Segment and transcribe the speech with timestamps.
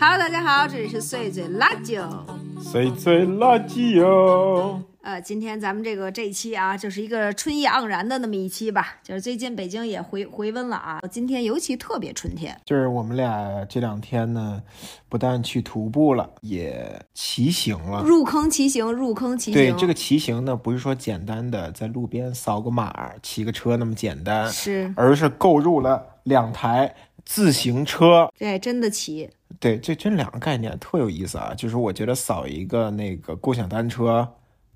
[0.00, 2.26] Hello，大家好，这里是碎嘴辣椒。
[2.60, 4.82] 碎嘴垃圾哟。
[5.02, 9.00] 呃，今天咱们这个这一期啊，就是一个春意盎然的那么一期吧。
[9.02, 12.56] 就是最近北京也回回温了啊，今天尤其特别春天。
[12.64, 14.62] 就是我们俩这两天呢，
[15.08, 18.04] 不但去徒步了，也骑行了。
[18.04, 19.54] 入坑骑行，入坑骑行。
[19.54, 26.94] 对，这个骑行呢，不是说简单的在路边扫个码、骑个车那么简单，是，而是购入了两台
[27.24, 28.32] 自行车。
[28.38, 29.28] 对，真的骑。
[29.58, 31.52] 对，这这两个概念特有意思啊。
[31.56, 34.28] 就是我觉得扫一个那个共享单车。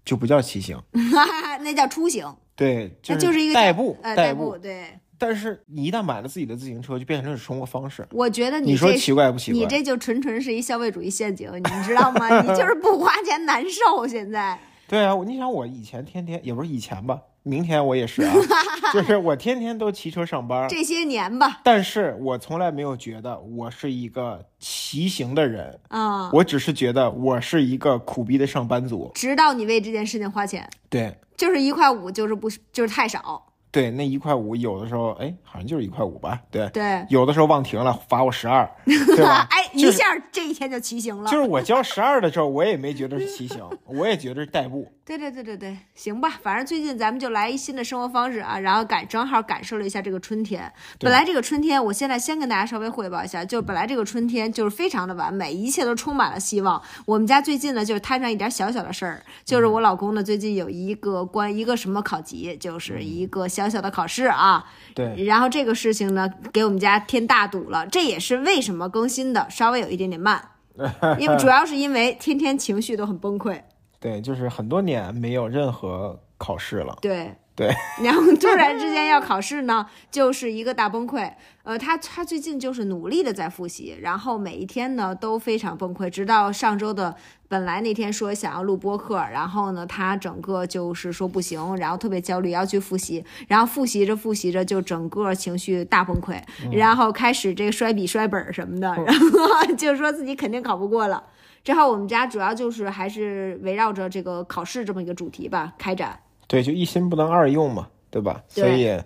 [0.07, 0.81] 就不叫骑行，
[1.61, 2.25] 那叫出行。
[2.55, 4.57] 对，就是一个代步，代步。
[4.57, 8.07] 对，但是你一旦买了自己的自行车，就变成了生活方式。
[8.13, 9.61] 我觉得你说奇怪不奇怪？
[9.61, 12.41] 你这就纯纯是一消费主义陷阱，你知道吗？
[12.41, 14.07] 你就是不花钱难受。
[14.07, 14.59] 现在。
[14.89, 17.21] 对啊，你想我以前天天也不是以前吧。
[17.47, 18.35] 明天我也是啊，
[18.93, 21.61] 就是我天天都骑车上班，这些年吧。
[21.63, 29.13] 但是我从来没有觉得我是一个骑行的人啊，我只是觉得我是一个苦逼的上班族。
[29.15, 33.47] 直到你为这件事情花钱，对，就是一块五，就是不就是太少。
[33.71, 36.41] 对，那一块五有的时候，哎，好像就是一块五吧。
[36.51, 39.47] 对对，有的时候忘停了，罚我十二， 对吧？
[39.51, 41.31] 哎，一下这一天就骑行了。
[41.31, 44.91] 就是我交十二的时候，我也没觉得是骑行，我也觉得是代步。
[45.07, 50.71] 对对对对对，行吧，反正最近咱们就来一新的生活方式啊，然后感正好感受了一下这个春天。
[50.99, 56.83] 本来这个春天，我现在先跟大家稍微汇报一下，就本来这个春天就是非常的完美，一切都充满了希望。
[57.05, 64.65] 我们家最近呢，就是摊上一点小小的事儿，就是我老公呢最近有一个关一个什么考级，就是一个小小的考试啊。
[64.93, 65.25] 对。
[65.25, 70.43] 然后这个事情呢，给我们家添大堵了，这也是为什么更新的稍微有一点点慢，
[71.21, 73.63] 因为主要是因为天天情绪都很崩溃。
[74.07, 76.97] 对，就是很多年没有任何考试了。
[77.01, 77.75] 对对，
[78.05, 81.33] 然后突然之间要考试呢，就是一个大崩溃。
[81.65, 87.17] 呃，他他最近就是努力的在复习，然后每一天呢都非常崩溃，直到上周的
[87.49, 96.41] 本来那天说想要录播课，然后呢他整个就是说不行，然后特别焦虑要去复习，然后复习着复习着就整个情绪大崩溃，
[96.71, 101.25] 然后开始这个摔笔摔本什么的，然后 就说自己肯定考不过了。
[101.67, 106.17] 之后我们家主要就是还是围绕着这个考试这么一个主题吧开展。
[106.47, 108.41] 对，就一心不能二用嘛，对吧？
[108.47, 108.97] 所以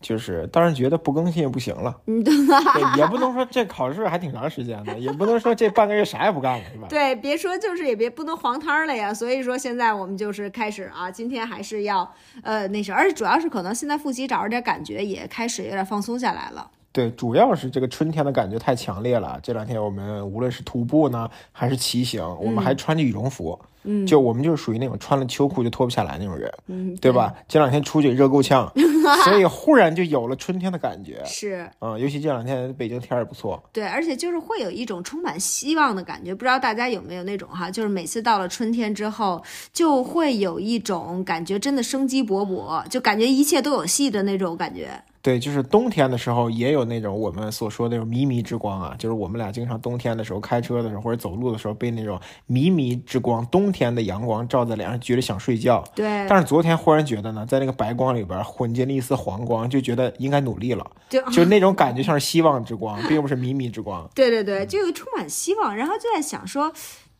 [0.00, 1.96] 就是当然觉得不更新也不行了。
[2.08, 6.88] 嗯，对，也不能说这考试还挺长时间的，也不能说这半个月啥也不干了，是吧？
[6.90, 9.14] 对，别说就是也别不能黄摊了呀。
[9.14, 12.12] 所以说现在我们就是开始啊，今天还是要
[12.42, 16.68] 呃那啥，而且主要是可能现在复习找着点感觉，也开始有点放松下来了。
[16.92, 19.38] 对，主要是这个春天的感觉太强烈了。
[19.42, 23.58] 这两天我们无论是徒步呢，还是骑行，我们还穿着羽绒服。
[23.82, 27.32] 嗯，就我们就是属于那种穿了秋裤就脱不下来那种人，嗯，对吧？
[27.48, 28.70] 这两天出去热够呛，
[29.24, 31.22] 所以忽然就有了春天的感觉。
[31.24, 33.62] 是，嗯，尤其这两天北京天也不错。
[33.72, 36.34] 对，而且就是会有一种充满希望的感觉。
[36.34, 39.42] 不知道大家有没有那种哈，就是每次到了春天之后，
[39.72, 44.90] 就会有一种感觉，真的生机勃勃，就感觉一切都有戏的那种感觉。
[45.22, 55.84] 对，就是冬天的时候也有那种我们所说的那种迷迷之光啊，就是我们俩经常冬天的时候开车的时候或者走路的时候被那种迷迷之光，冬天的阳光照在脸上，觉得想睡觉。
[55.94, 56.26] 对。
[56.28, 64.08] 但是昨天忽然觉得呢，在那个白光里边混进了一丝黄光，就觉得应该努力了，就就那种感觉像是希望之光，并不是迷迷之光。
[64.14, 66.72] 对对对，就充满希望，然后就在想说。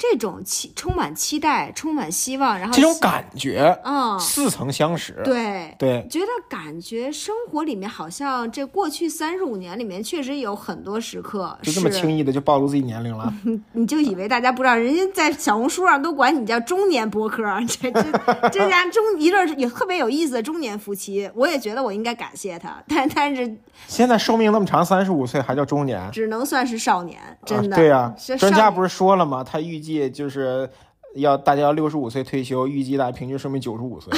[0.02, 5.20] 这种期充满期待，充满希望，然后这种感觉，嗯，似曾相识。
[5.22, 13.30] 对对，觉得感觉生活里面好像这过去三十五年里面确实有很多时刻，就这么轻易的就暴露自己年龄了。
[13.72, 18.02] 你就以为大家不知道，人家在小红书上都管你叫中年播客， 这这
[18.50, 23.54] 这家中一对也特别有意思的中年夫妻，我也觉得我应该感谢他， 但但是
[23.86, 27.76] 现在寿命那么长，三十五岁还叫中年，只能算是少年，真的。
[27.76, 29.44] 对呀，专家不是说了吗？
[29.44, 29.89] 他预计。
[30.10, 30.68] 就是
[31.14, 34.12] 要大家要六十五岁退休，预计大家平均寿命九十五岁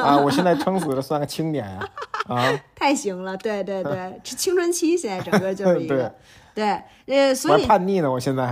[0.00, 0.16] 啊！
[0.18, 1.88] 我现在撑死了算个青年呀！
[2.28, 6.14] 啊， 太行了，对对对，青春期现在整个就是一个。
[6.56, 6.64] 对，
[7.04, 8.50] 呃，所以叛逆呢，我现在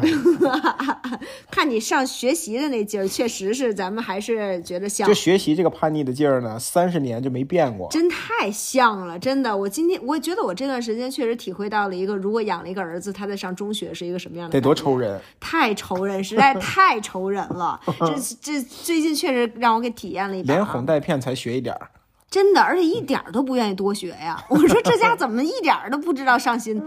[1.51, 5.09] 看你上学习的那劲儿，确实是咱们还是觉得像。
[5.09, 9.57] 就学习这个叛逆的劲儿呢，三十年就没变过，真太像了，真的。
[9.57, 17.81] 我今天我觉得我这段时间确实体会到了一个，如果养了一个儿子，他在上中学是一个什么样的，得多愁人，太愁人，实在太愁人了。
[18.01, 21.89] 这这最近确实让我给体验了一把，连哄带骗才学一点儿，
[22.29, 24.45] 真的，而且一点都不愿意多学呀。
[24.51, 26.83] 我说这家怎么一点儿都不知道上心？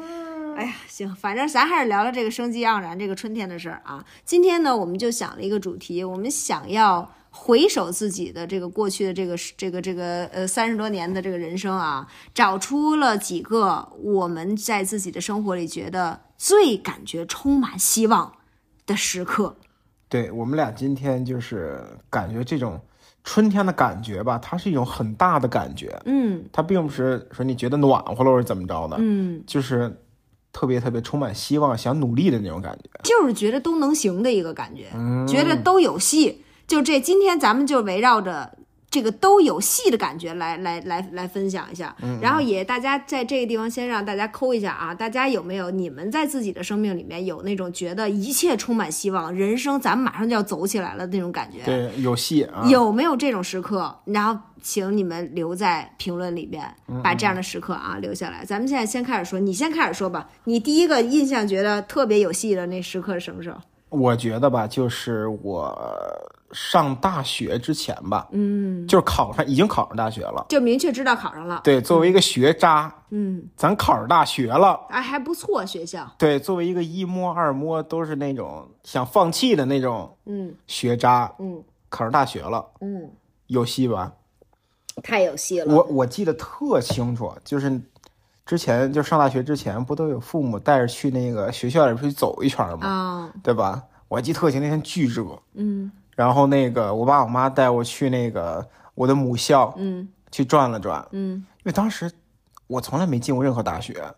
[0.57, 4.03] 哎呀，行，反正咱还是聊聊这个生机盎然、这个春天的事儿啊。
[4.25, 18.33] 今天呢，我们就想了一个主题，我们想要回首自己的这个过去的这个这个这个呃三十多年的这个人生啊，找出了几个我们在自己的生活里觉得最感觉充满希望
[18.87, 19.55] 的时刻。
[20.09, 22.81] 对我们俩今天就是感觉这种
[23.23, 29.95] 春天的感觉吧，它是一种很大的感觉，嗯它并不是说你觉得暖和了或者怎么着的，嗯，就是
[30.57, 32.89] 特别特别充满希望、想努力的那种感觉。
[33.03, 36.43] 就是觉得都能行的一个感觉，嗯觉得都有戏。
[36.65, 38.56] 就这，今天咱们就围绕着
[38.89, 51.63] 这个都有戏的感觉来来来来分享一下，嗯然后也大家在这个地方先让大家抠一下啊，大家有没有你们在自己的生命里面有那种觉得一切充满希望，人生咱们马上就要走起来了那种感觉？
[51.65, 52.65] 对，有戏啊！
[52.69, 53.93] 有没有这种时刻？
[54.05, 58.45] 然后请你们留在评论里边，嗯把这样的时刻啊留下来。
[58.45, 60.29] 咱们现在先开始说，你先开始说吧。
[60.45, 63.59] 你第一个印象觉得特别有戏的那时刻是什么时候？
[63.89, 65.77] 我觉得吧，就是我
[66.51, 70.45] 上大学之前吧，嗯，就是考上，已经考上大学了。
[70.49, 71.61] 就明确知道考上了。
[71.63, 74.79] 对，作为一个学渣，嗯，咱考上大学了。
[74.89, 76.09] 哎，还不错，学校。
[76.17, 83.11] 对，作为一个一摸二摸都是那种想放弃的那种嗯学渣，嗯考上大学了，嗯，
[83.47, 84.13] 有戏吧？
[85.03, 85.75] 太有戏了。
[85.75, 87.81] 我我记得特清楚，就是
[88.45, 92.87] 之前就上大学之前，不都有父母带着去那个学校里边去走一圈吗？
[92.87, 93.83] 啊，对吧？
[94.07, 95.23] 我还记得特清，那天巨热，
[95.53, 100.09] 嗯然后那个我爸我妈带我去那个我的母校嗯。
[100.29, 101.35] 去转了转，嗯。
[101.59, 102.11] 因为当时
[102.67, 104.13] 我从来没进过任何大学，啊，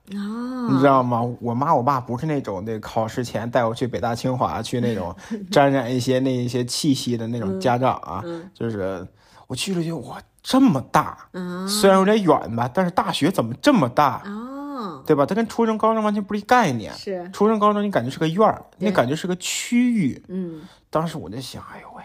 [0.70, 1.22] 你知道吗？
[1.40, 5.16] 我妈我爸不是那种那考试前带我去北大清华去那种
[5.52, 8.50] 沾染一些那一些气息的那种家长啊，嗯。
[8.56, 9.06] 就是
[9.46, 11.68] 我去了就哇这么大，啊。
[11.68, 14.59] 虽然有点远吧，但是大学怎么这么大，啊，
[15.06, 15.26] 对吧？
[15.26, 16.94] 它跟初中高中完全不是一概念。
[16.94, 20.24] 是初中高中你感觉是个院儿，那感觉是个区域。
[20.28, 22.04] 嗯当时我就想，哎呦喂，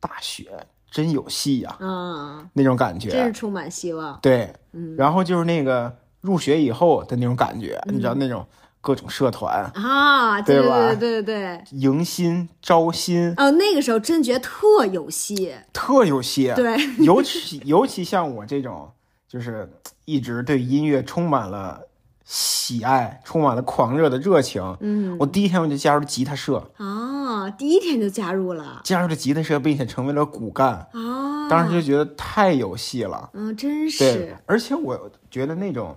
[0.00, 0.46] 大学
[0.90, 3.10] 真有戏呀、啊，那种感觉。
[3.10, 4.18] 真是充满希望。
[4.22, 8.46] 对，嗯然后就是那个入学以后的那种感觉，你知道那种
[8.80, 11.64] 各种社团啊，对对吧对对对对。
[11.72, 16.52] 迎新招新，哦，那个时候真觉得特有戏，特有戏。
[16.56, 18.90] 对，尤其尤其像我这种，
[19.34, 19.68] 就是
[20.04, 21.88] 一直对音乐充满了
[22.24, 24.76] 喜爱，充满了狂热的热情。
[24.78, 30.86] 嗯我第一天我就加入了吉他社，啊，第一天就加入了加入了吉他社，并且成为了骨干。
[30.92, 33.28] 啊，当时就觉得太有戏了。
[33.32, 35.96] 嗯，真对是，，而且我觉得那种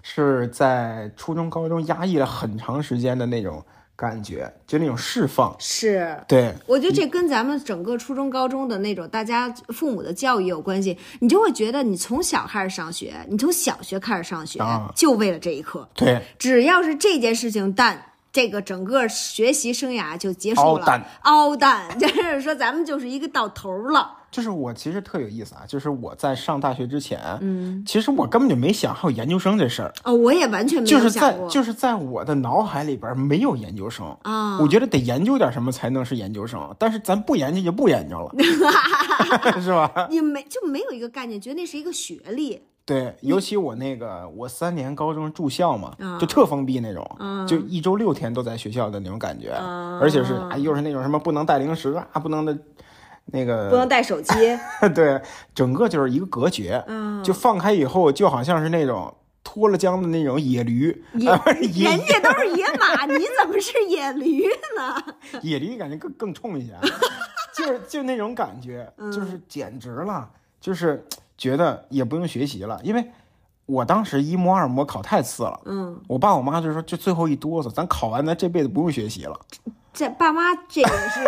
[0.00, 3.62] 是在初中、高中压抑了很长时间的那种
[4.02, 5.54] 感觉，就那种释放。
[5.60, 6.18] 是。
[6.26, 20.84] 对，我觉得这跟咱们整个初中、高中的那种大家父母的教育有关系，你就会觉得你从小开始上学，你从小学开始上学，啊就为了这一刻，对，只要是这件事情淡，这个整个学习生涯就结束了。
[21.22, 24.18] 凹蛋， 就是说咱们就是一个到头了。
[24.30, 34.06] 就是我其实特有意思啊，就是我在上大学之前，嗯，其实我根本就没想还有研究生这事儿，哦，我也完全没就是在有想过，就是在我的脑海里边没有研究生。
[34.22, 38.32] 啊，我觉得得研究点什么才能是研究生，但是咱不研究就不研究了，
[39.60, 40.06] 是吧？
[40.08, 42.62] 你没就没有一个概念，觉得那是一个学历。
[42.84, 52.58] 对，尤其我那个我三年高中住校嘛，啊就特封闭那种，嗯就一周六天都在学校的那种感觉，啊而且是啊，又是那种什么不能带零食啊，不能的，
[53.26, 54.34] 那个不能带手机，
[54.94, 55.20] 对，
[55.54, 59.14] 整个就是一个隔绝，嗯，就放开以后就好像是那种
[59.44, 64.42] 脱了缰的那种野驴，人家都是野马， 你怎么是野驴
[64.76, 65.14] 呢？
[65.42, 66.74] 野驴感觉更更冲一些，
[67.54, 70.28] 就是就那种感觉，嗯就是简直了，
[70.60, 71.04] 就是
[71.38, 73.10] 觉得也不用学习了，因为
[73.66, 75.60] 我当时一模二模考太次了。
[75.64, 79.38] 嗯，我爸我妈就说，就最后一哆嗦，咱考完，咱这辈子不用学习了。
[79.94, 81.22] 这爸妈这也是，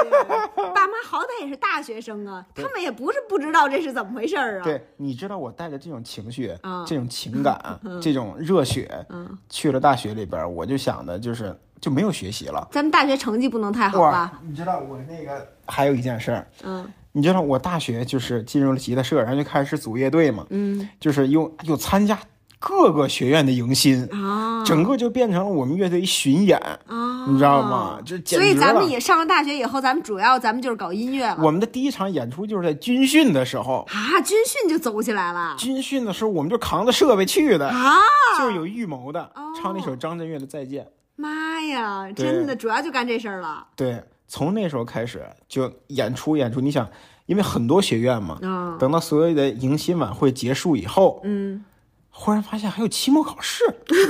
[0.57, 4.65] 爸妈好歹也是大学生啊， 他们也不是不知道这是怎么回事儿啊。
[4.65, 12.67] 对，你知道我带着这种情绪、啊这种情感、 这种热血，嗯去了大学里边，我就想的就是就没有学习了。
[12.71, 22.19] 咱们大学成绩不能太好吧？，你知道我那个还有一件事儿，嗯你知道我大学就是进入了吉他社，然后就开始组乐队嘛，嗯就是又又参加
[22.59, 28.01] 各个学院的迎新，啊整个就变成了我们乐队一巡演，啊，你知道吗？
[28.05, 38.01] 就所以咱们也上了大学以后，咱们主要咱们就是搞音乐了我们的第一场演出就是在军训的时候，啊，军训就走起来了军训的时候我们就扛着设备去的，啊！
[38.39, 40.85] 就是有预谋的，哦唱那首张震岳的《再见》。
[41.17, 44.03] 妈呀，真的主要就干这事儿了对，
[44.35, 46.61] 从那时候开始就演出演出。
[46.61, 46.91] 你想，
[47.27, 48.77] 因为很多学院嘛，啊！
[48.81, 51.65] 等到所有的迎新晚会结束以后，嗯
[52.11, 53.63] 忽然发现还有期末考试，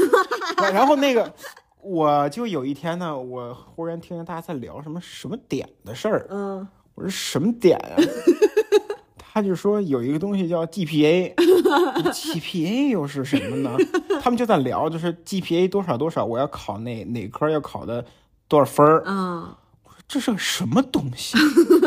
[0.72, 1.34] 然后那个。
[1.82, 7.92] 我就有一天呢，我忽然听见大家在聊什么什么点的事儿，嗯我说什么点啊、
[9.18, 13.76] 他就说有一个东西叫 GPA，GPA 又是什么呢？
[14.22, 18.02] 他们就在聊，就是 GPA 多少多少，我要考哪哪科要考的
[18.48, 19.54] 多少分儿，嗯，
[20.06, 21.36] 这是个什么东西？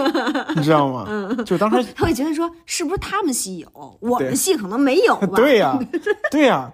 [0.55, 1.05] 你知道吗？
[1.07, 5.27] 嗯就当时他会觉得说，是不是他们系有，我们系可能没有吧？
[5.37, 5.79] 对呀、
[6.31, 6.71] 对呀、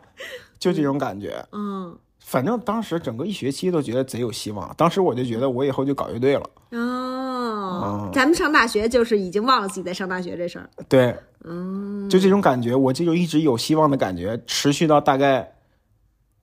[0.58, 1.46] 就这种感觉。
[1.52, 6.50] 嗯，反正当时整个一学期都觉得贼有希望，当时我就觉得我以后就搞乐队了。
[6.72, 10.70] 哦，咱们上大学就是已经忘了自己在上大学这事儿。
[10.90, 15.54] 对，嗯，就这种感觉，我这种一直有希望的感觉，持续到大概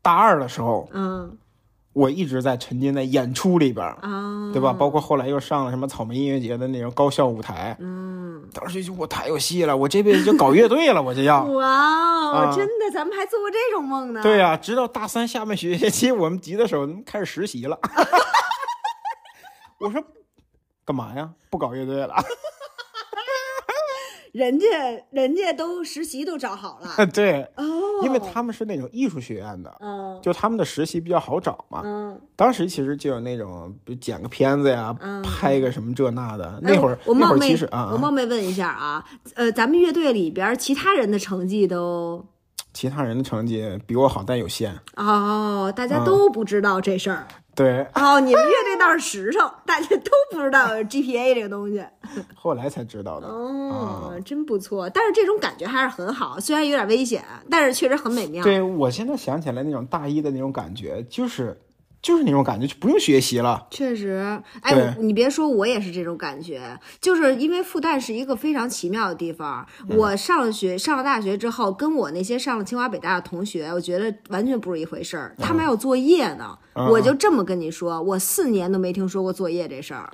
[0.02, 1.36] 大二的时候，嗯
[2.00, 4.72] 我一直在沉浸在演出里边儿，啊，对吧？
[4.72, 11.44] 包括后来又上了什么草莓音乐节的那种高校舞台，嗯，当时就我太有戏了，我这辈子就搞乐队了，我就要。
[11.52, 14.22] 哇真的，咱们还做过这种梦呢。
[14.22, 17.78] 对呀、直到大三下半学期，我们吉他手开始实习了。
[19.78, 20.02] 我说
[20.86, 21.28] 干嘛呀？
[21.50, 22.14] 不搞乐队了？
[24.32, 24.66] 人家
[25.10, 27.06] 人家都实习都找好了。
[27.12, 27.64] 对，哦，
[28.04, 31.82] 因为他们是那种艺术学院的，嗯就他们的实习比较好找嘛。
[31.84, 34.94] 嗯，当时其实就有那种，比如剪个片子呀，
[35.24, 36.44] 拍个什么这那的。
[36.44, 42.24] 哎那会儿我冒昧其实啊，我冒啊昧问一下啊，呃，咱们乐队里边其他人的成绩都
[42.72, 44.72] 其他人的成绩比我好，但有限。
[44.96, 47.26] 哦，大嗯家都不知道这事儿。
[47.60, 51.84] 对，哦，你们乐队倒是实诚，大家都不知道有 GPA 这个东西。
[52.34, 53.26] 后来才知道的。
[53.26, 54.88] 哦，真不错。
[54.88, 58.42] 但是这种感觉还是很好，虽然有点危险，但是确实很美妙。
[58.42, 61.60] 对我现在想起来那种大一的那种感觉，就是
[62.02, 63.66] 就是那种感觉，就不用学习了。
[63.70, 69.66] 确实，哎，你别说，我也是这种感觉，就是因为复旦是一个非常奇妙的地方。
[69.88, 75.34] 嗯我上了学，上了大学之后，跟我那些上了清华北大的同学，我觉得完全不是一回事儿。
[75.38, 80.10] 他们还有作业呢，嗯我就这么跟你说，我四年都没听说过作业这事儿。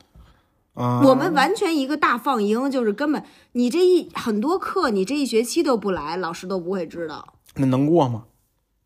[0.74, 7.34] 啊、我们完全一个大放鹰，就是根本你这一很多课，你这一学期都不来，老师都不会知道。
[7.54, 8.24] 那能过吗？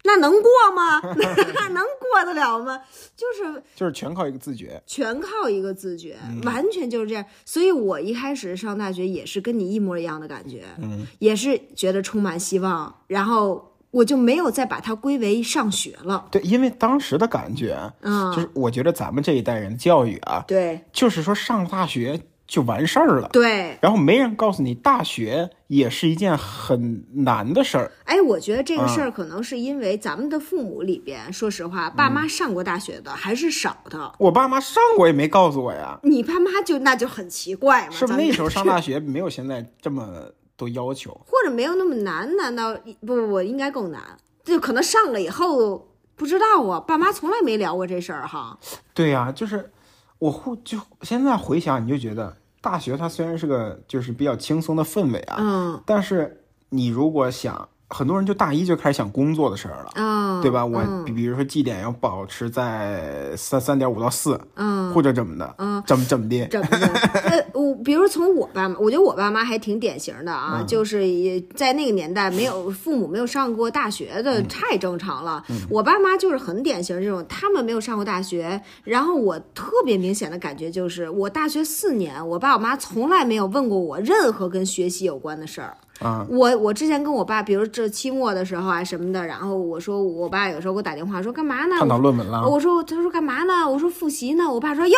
[0.04, 1.00] 那能过吗？
[1.16, 2.80] 那 能过得了吗？
[3.16, 4.82] 就是就是全靠一个自觉。
[4.86, 7.24] 全靠一个自觉，嗯完全就是这样。
[7.44, 16.26] 所以我一开始上大学也是跟你一模一样的感觉，嗯，也是觉得充满希望，然后我就没有再把它归为上学了。
[16.30, 22.18] 对，因为当时的感觉，嗯，就是我觉得咱们这一代人的教育啊，对就是说上大学
[22.50, 23.28] 就完事儿了。
[23.32, 27.92] 对，然后没人告诉你，大学也是一件很难的事儿。
[28.04, 34.12] 哎，我觉得这个嗯事儿可能是因为咱们的父母里边，说实话，爸嗯妈上过大学的还是少的。
[34.18, 40.08] 我爸妈上过也没告诉我呀，你爸妈就那就很奇怪嘛，是不是那时候上大学没有现在这么
[40.56, 41.12] 多要求？
[41.24, 42.34] 或者没有那么难？
[42.36, 42.74] 难道
[43.06, 44.02] 不不不应该更难？
[44.42, 48.58] 就可能上了以后不知道啊，爸妈从来没聊过这事儿哈。
[48.92, 49.70] 对呀、就是
[50.18, 55.82] 我忽就现在回想，你就觉得大学它虽然是个就是比较轻松的氛围啊，嗯。
[55.86, 59.90] 但是你如果想，很多人就大一就开始想工作的事儿了。
[60.02, 60.64] 啊，对吧？
[60.64, 66.86] 我嗯比比如说绩点要保持在三三点五到四，嗯，或者怎么的，嗯，怎么怎么的， 怎么的？
[67.28, 75.44] 呃，我比如从我爸妈，我觉得我爸妈还挺典型的啊，嗯就是也在那个年代没有父母没有上过大学嗯的，太正常了。
[75.68, 85.76] 我爸妈就是很典型这种，他们没有上过大学，然后我特别明显的感觉就是，我大学四年，我爸我妈从来没有问过我任何跟学习有关的事儿。
[86.00, 91.76] 啊，我我之前跟我爸，比如这期末的时候啊什么的，然后我说我爸有时候给我打电话说干嘛呢？
[91.78, 92.48] 看到论文了。
[92.48, 93.68] 我说，他说干嘛呢？
[93.68, 94.50] 我说复习呢。
[94.50, 94.96] 我爸说哟，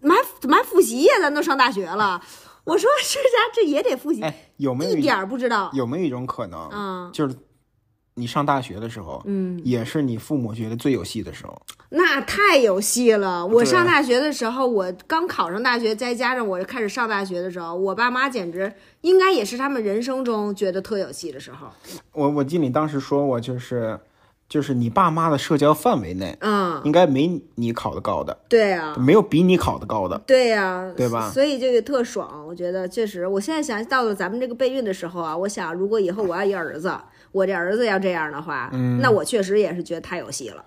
[0.00, 1.14] 怎么还怎么还复习呀？
[1.20, 2.20] 咱都上大学了。
[2.64, 5.70] 我说这家这也得复习，哎，有没有一点不知道。
[5.74, 7.36] 有没有一种可能，嗯就是
[8.16, 11.60] 你上大学的时候，嗯，也是你父母觉得最有戏的时候？
[11.88, 13.44] 那太有戏了。
[13.44, 21.66] 我上大学的时候，我刚考上大学，再加上我开始上大学的时候，我爸妈简直应该也是他们人生中觉得特有戏的时候。
[22.12, 23.98] 我我记得你当时说我，就是
[24.48, 28.94] 就是你爸妈的社交范围内，嗯，应该没你考的高的，对啊。
[28.96, 30.16] 没有比你考的高的。
[30.24, 33.26] 对呀、对吧所以这个特爽，我觉得确实。
[33.26, 36.92] 我现在想到了咱们这个备孕的时候啊，我想如果以后我要一儿子，
[37.34, 40.64] 我这儿子要这样的话，嗯那我确实也是觉得他有戏了。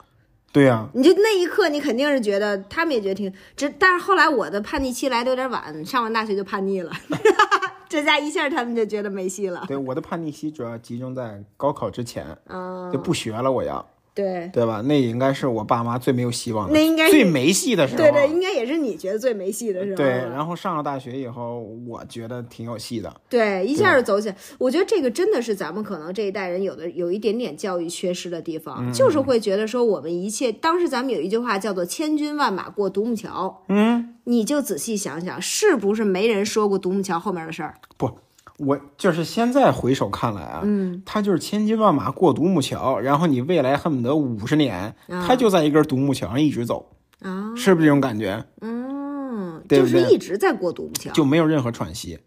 [0.52, 6.92] 对呀、你就那一刻，你肯定是觉得他们也觉得挺，这但是后来我的叛逆期来的有点晚，上完大学就叛逆了，
[7.88, 9.64] 这下一下他们就觉得没戏了。
[9.68, 13.88] 对我的叛逆期主要集中在高考之前，嗯，就不学了，我要。
[14.18, 14.82] 对对吧？
[14.86, 18.00] 那也应该是我爸妈最没有希望的，那应该是最没戏的时候。
[18.00, 19.98] 对对，应该也是你觉得最没戏的时候。
[19.98, 23.14] 对，然后上了大学以后，我觉得挺有戏的。
[23.30, 24.36] 对，一下就走起来。
[24.58, 30.52] 我觉得这个真的是咱们可能这一代人有的有一点点教育缺失的地方，就是会觉得说我们一切。
[30.52, 37.76] 当时咱们有一句话叫做“千军万马过独木桥”，嗯，你就仔细想想，是不是没人说过独木桥后面的事儿？
[37.98, 38.18] 不，
[38.58, 46.90] 我就是现在回首看来啊，嗯，他就是千军万马过独木桥，然后你未来恨不得五十年，他就在一根独木桥上一直走，
[47.22, 48.44] 啊，是不是这种感觉？
[48.62, 52.20] 嗯，对对就是一直在过独木桥，就没有任何喘息。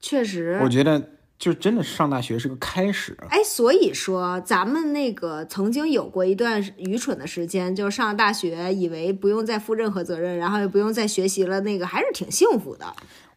[0.00, 0.68] 确实我。
[0.68, 1.02] 觉得，
[1.38, 3.16] 就真的上大学是个开始。
[3.28, 12.86] 哎，所以说咱们那个曾经有过一段愚蠢的时间，就是上了大学，以为不用再负任何责任，然后也不用再学习了，那个还是挺幸福的。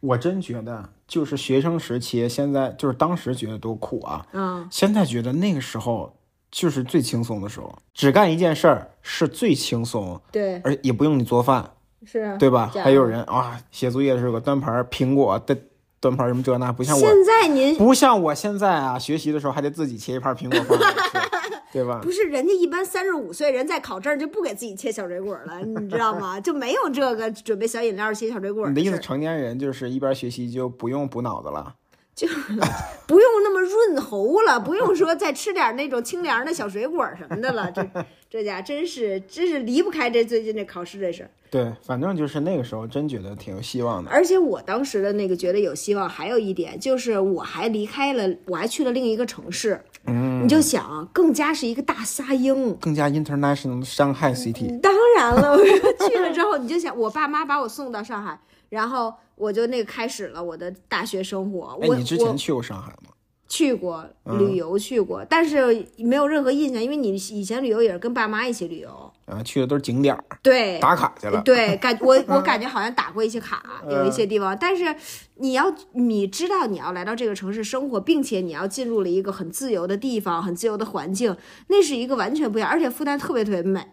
[0.01, 6.15] 我真觉得，就是学生时期，现在就是当时觉得多苦啊，嗯，现在觉得那个时候
[6.49, 11.69] 就是最轻松的时候，只干一件事儿是最轻松，对，而也不用你做饭，
[12.05, 12.71] 是，对吧？
[12.73, 15.57] 还有人啊，写作业的时候有个端盘儿苹果的
[15.99, 21.19] 端盘儿什么这那，不像我，现在您不像我现在啊，学习的时候还得自己切一盘苹果放来吃，
[21.73, 21.99] 对吧？
[22.01, 26.39] 不是人家一般三十五岁人在考证就不给自己切小水果了，你知道吗？
[26.39, 31.75] 就没有这个准备小饮料切小水果你的意思，成年人就是一边学习就不用补脑子了？
[32.19, 32.27] 就
[33.07, 37.71] 不用那么润喉了，不用说再吃点那种清凉的小水果什么的了。
[37.71, 37.81] 这
[38.29, 41.31] 这家真是真是离不开这最近这考试这事儿。
[41.49, 44.11] 对，反正就是那个时候真觉得挺有希望的。
[44.11, 49.83] 而且我当时的那个觉得有希望，还有一点就是我还离开了，我还去了另一个城市。
[50.05, 52.75] 嗯，你就想，更加是一个大撒鹰。
[52.75, 61.79] 更加 international 的上海 city，当然了，我说去了之后，你就想，我爸妈把我送到上海，然后我就那个开始了我的大学生活。
[61.81, 63.09] 哎，我你之前去过上海吗？
[63.49, 69.11] 去过嗯旅游去过，但是没有任何印象，因为你以前旅游也是跟爸妈一起旅游。
[69.29, 71.41] 啊，去的都是景点儿，对，打卡去了。
[71.43, 74.95] 对，感我 我感觉好像打过一些卡，有一些地嗯方，但是
[75.35, 81.35] 你要你知道你要来到这个城市生活，并且你要进入了一个很自由的地方，很自由的环境，
[81.67, 83.85] 那是一个完全不一样，而且复旦特别特别美。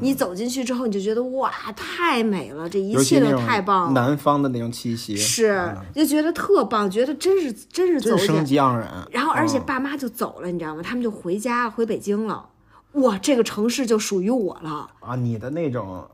[0.00, 4.00] 你走进去之后，你就觉得哇，太美了，这一切都太棒了。
[4.00, 8.86] 南方的那种气息，是，就觉得特棒，觉得真是真是走进，机盎然。
[9.10, 10.82] 然后而且嗯爸妈就走了，你知道吗？
[10.82, 12.50] 他们就回家回北京了。
[12.96, 14.88] 哇，这个城市就属于我了。
[15.00, 16.06] 啊，你的那种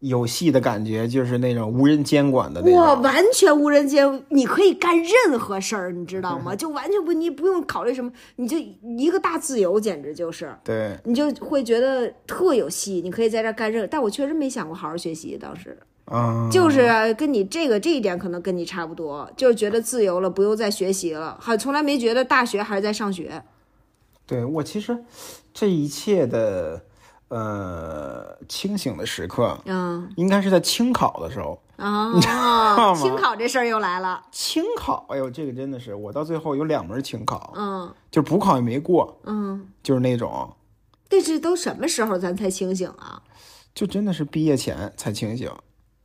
[0.00, 3.02] 有戏的感觉，就是那种无人监管的那哇，种。
[3.02, 6.54] 完全无人监，你可以干任何事儿，你知道吗？
[6.56, 8.56] 就完全不，你不用考虑什么，你就
[8.96, 13.88] 一个大自由，简直就是，对，你就会觉得特有戏，你可以在这儿干任。
[13.90, 15.76] 但我确实没想过好好学习，当时
[16.10, 23.42] 嗯，就是跟你这个这一点可能跟你差不多，就是觉得自由了，不用再学习了，还，从来没觉得大学还是在上学。
[24.26, 24.96] 对我其实
[25.52, 26.84] 这一切的
[27.28, 31.60] 呃清醒的时刻，嗯应该是在清考的时候。
[31.76, 32.12] 啊，
[32.76, 40.56] 吗清考这事儿又来了，清考，哎呦，这个真的是我到最后有两门清考，嗯就补考也没过，嗯，就是那种，
[41.08, 43.22] 这是都什么时候咱才清醒啊？
[43.72, 45.48] 就真的是毕业前才清醒。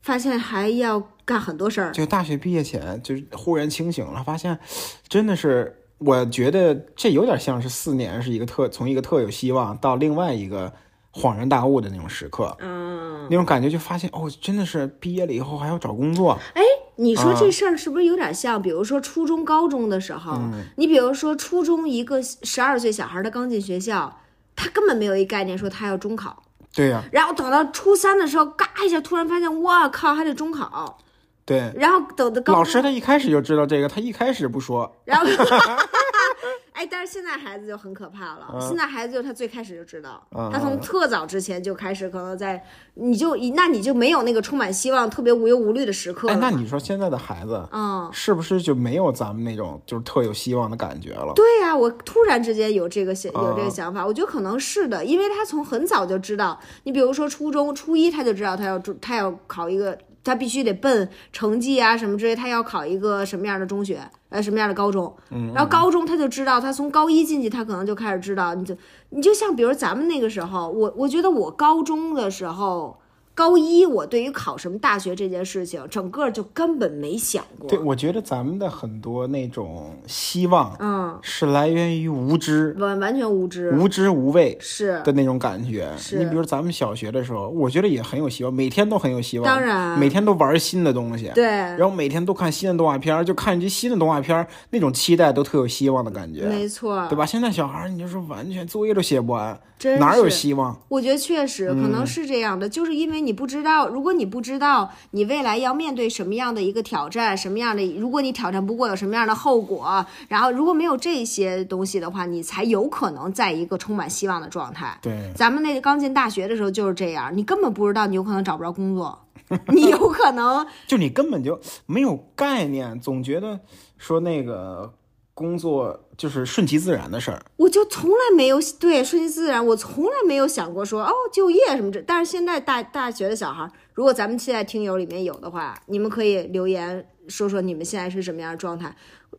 [0.03, 1.91] 发现还要干很多事儿。
[1.91, 4.59] 就大学毕业前，就是忽然清醒了，发现
[5.07, 10.71] 真的是，我觉得这有点像是四年是一个特从一个特有希望到另外一个
[11.13, 16.61] 恍然大悟的那种时刻，嗯，那种感觉就发现哦，真的是毕业了以后还要找工作，哎，
[16.95, 20.63] 你说啊这事儿是不是有点像，比如说初中、高中的时候，嗯。
[20.77, 24.19] 你比如说初中一个十二岁小孩他刚进学校，
[24.55, 26.41] 他根本没有一概念说他要中考，
[26.73, 30.97] 对呀、然后等到初三的时候，嘎一下突然发现，我靠，还得中考，
[31.45, 31.71] 对。
[31.75, 35.25] 然后等老师他一开始就知道这个，他一开始不说，然后，
[36.73, 38.47] 哎，但是现在孩子就很可怕了。
[38.53, 42.61] 嗯现在孩子就他最开始就知道，嗯他从特早之前就开始，可能在
[42.95, 51.31] 你就那你就没有那个充满希望、特别无忧无虑的时刻了哎，那你说现在的孩子嗯，是不是就没有咱们那种就是特有希望的感觉了？
[51.35, 59.97] 对呀、我突然之间有这个想有这个嗯想法，我觉得可能是的，因为他从很早就知道，你比如说初中初一他就知道他要中他要考一个。
[60.23, 65.13] 他必须得奔成绩啊什么之类，他要考一个什么样的中学，呃，什么样的高中。
[65.31, 68.75] 嗯然后高中他就知道，他从高一进去，他可能就开始知道，你就
[69.09, 72.97] 你就像比如咱们那个时候，我我觉得我高中的时候，
[73.35, 77.67] 高一我对于考什么大学这件事情，整个就根本没想过。
[77.67, 85.91] 对，我觉得咱们的很多那种希望嗯，是来源于无知、完完全无知，无知无畏是的那种感觉。
[85.97, 91.31] 是你比如咱们小学的时候，我觉得也很有希望，每天都很有希望，当然每天都玩新的东西。
[91.33, 97.25] 对，然后每天都看新的动画片，就看这新的动画片，那种期待都特有希望的感觉，没错，对吧？
[97.25, 100.79] 现在小孩儿，你就是完全作业都写不完，真哪有是希望？
[100.87, 114.97] 我觉得确实可嗯能是这样的，就是因为你不知道，如果你不知道你未来要面对什么样的一个挑战，什么样的，如果你挑战不过有什么样的后果，然后如果没有这些东西的话，你才有可能在一个充满希望的状态。
[115.01, 119.19] 对，咱们那个刚进大学的时候就是这样，你根本不知道你有可能找不着工作，
[119.67, 123.59] 你有可能就你根本就没有概念，总觉得
[123.97, 124.93] 说那个
[125.33, 127.41] 工作就是顺其自然的事儿。
[127.57, 132.01] 我就从来没有对顺其自然，我从来没有想过说哦就业什么这。
[132.01, 138.95] 但是现在大大学的小孩，如果咱们现在听友里面有的话，你们可以留言说说你们现在是什么样的状态。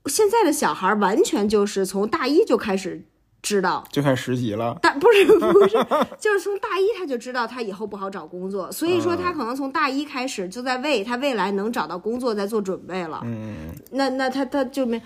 [0.06, 3.06] 现在的小孩完全就是从大一就开始
[3.44, 3.84] 知道。
[3.92, 5.76] 就开始实习了，但不是 不是，
[6.18, 13.20] 就是从大一他就知道他以后不好找工作， 所以说他可能从大一开始就在为他未来能找到工作在做准备了。
[13.24, 15.00] 嗯，那那他他就没，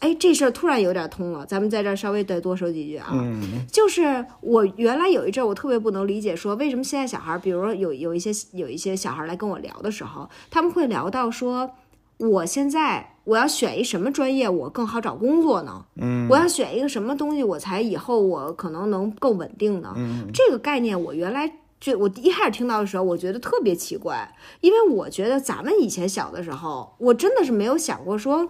[0.00, 3.08] 哎，这事儿突然有点通了，咱们在这儿稍微再多说几句啊。
[3.12, 11.70] 嗯，就是我原来有一阵儿，我特别不能理解，说为什么现在小孩儿，比如说有有一些有一些小孩儿来跟我聊的时候，他们会聊到说，
[12.18, 15.84] 我现在我要选一什么专业，我更好找工作呢？
[15.96, 19.92] 嗯，我要选一个什么东西，我才以后我可能能更稳定呢？
[19.96, 28.48] 嗯，这个概念我原来就我一开始听到的时候，我觉得特别奇怪，因为我觉得咱们以前小的时候，我真的是没有想过说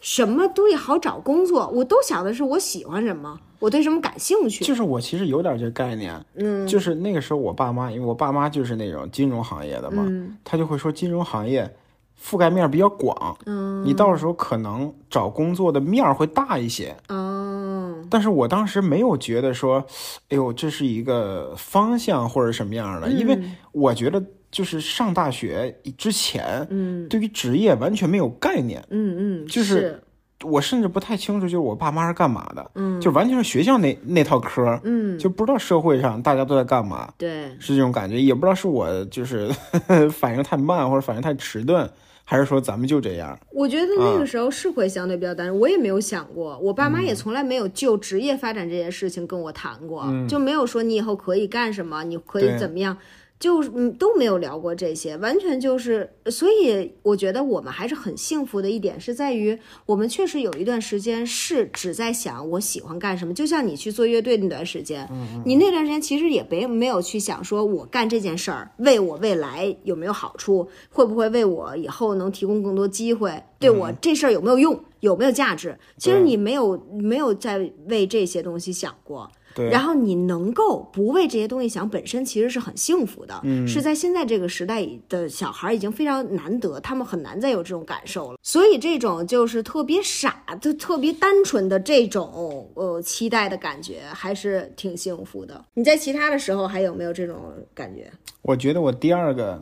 [0.00, 4.64] 什么东西好找工作，我都想的是我喜欢什么，我对什么感兴趣。
[4.64, 11.72] 就是我其实有点这概念，嗯，就是那个时候我爸妈，因为我爸妈就是那种金融行业的嘛，嗯他就会说金融行业
[12.22, 13.84] 覆盖面比较广，嗯。
[13.84, 16.94] 你到时候可能找工作的面儿会大一些。
[17.08, 19.84] 哦，但是我当时没有觉得说，
[20.28, 23.38] 哎呦，这是一个方向或者什么样的，因为
[23.72, 27.08] 我觉得就是上大学之前，嗯。
[27.08, 30.02] 对于职业完全没有概念，嗯嗯，就是。
[30.44, 33.00] 我甚至不太清楚，就是我爸妈是干嘛的，嗯。
[33.00, 39.50] 就完全是学校那那套科，嗯，就不知道社会上大家都在干嘛，对，是这种感觉，也不知道是我就是
[40.12, 41.90] 反应太慢或者反应太迟钝，
[42.30, 43.38] 还是说咱们就这样。
[43.50, 52.98] 我觉得那个时候是会相对比较单纯，我也没有想过，我爸妈也从来没有就职业发展这件事情跟我谈过，就没有说你以后可以干什么，你可以怎么样。
[53.38, 63.32] 就嗯都没有聊过这些，完全就是，所以我觉得我们还是很幸福的一点是在于，我们确实有一段时间是只在想我喜欢干什么。
[63.32, 65.08] 就像你去做乐队那段时间，
[65.44, 75.78] 你那段时间其实也没没有去想说我干这件事儿为我未来有没有好处，会不会为我以后能提供更多机会，对我这事儿有没有用，有没有价值？
[75.96, 79.30] 其实你没有没有在为这些东西想过。
[79.58, 83.40] 对，然后你能够不为这些东西想，本身其实是很幸福的。
[83.42, 88.38] 嗯是在现在这个时代的小孩已经非常难得，他们很难再有这种感受了。
[88.40, 95.64] 所以这种就是特别傻、就特别单纯的这种呃期待的感觉，还是挺幸福的。
[95.74, 97.36] 你在其他的时候还有没有这种
[97.74, 98.08] 感觉？
[98.42, 99.60] 我觉得我第二个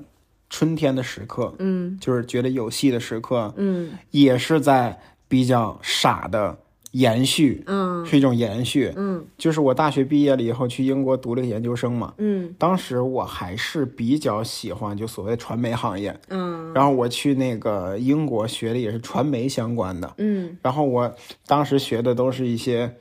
[0.51, 6.57] 春天的时刻，嗯就是觉得有戏的时刻，嗯也是在比较傻的
[6.97, 8.05] 延续，嗯。
[8.07, 8.93] 是一种延续。
[8.97, 9.25] 嗯。
[9.37, 12.55] 就是我大学毕业了以后去英国读了个研究生嘛，嗯。
[12.59, 16.73] 当时我还是比较喜欢就所谓传媒行业，嗯。
[16.73, 20.57] 然后我去那个英国学的也是传媒相关的，嗯。
[20.63, 21.15] 然后我
[21.47, 22.95] 当时学的都是一些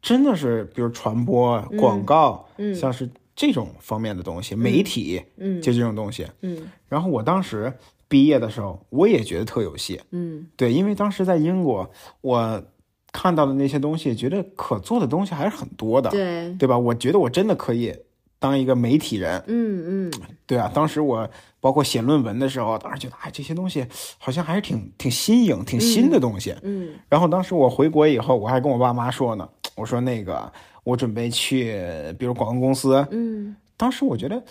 [0.00, 2.74] 真的是比如传播、广告，嗯。
[2.74, 5.60] 像是这种方面的东西，媒体嗯。
[5.60, 6.26] 就这种东西。
[6.42, 6.70] 嗯。
[6.88, 7.72] 然后我当时
[8.08, 10.46] 毕业的时候，我也觉得特有戏，嗯。
[10.56, 12.62] 对，因为当时在英国，我
[13.12, 16.78] 看到的那些东西，觉得可做的东西还是很多的，对，对吧？
[16.78, 17.94] 我觉得我真的可以
[18.38, 20.12] 当一个媒体人，嗯嗯
[20.46, 20.70] 对啊。
[20.72, 21.28] 当时我
[21.60, 23.84] 包括写论文的时候，当时觉得哎，这些东西
[24.18, 26.54] 好像还是挺挺新颖、挺新的东西。
[26.62, 30.50] 嗯然后当时我回国以后，我还跟我爸妈说呢，我说那个
[30.84, 31.74] 我准备去，
[32.18, 33.06] 比如广告公司。
[33.10, 34.42] 嗯当时我觉得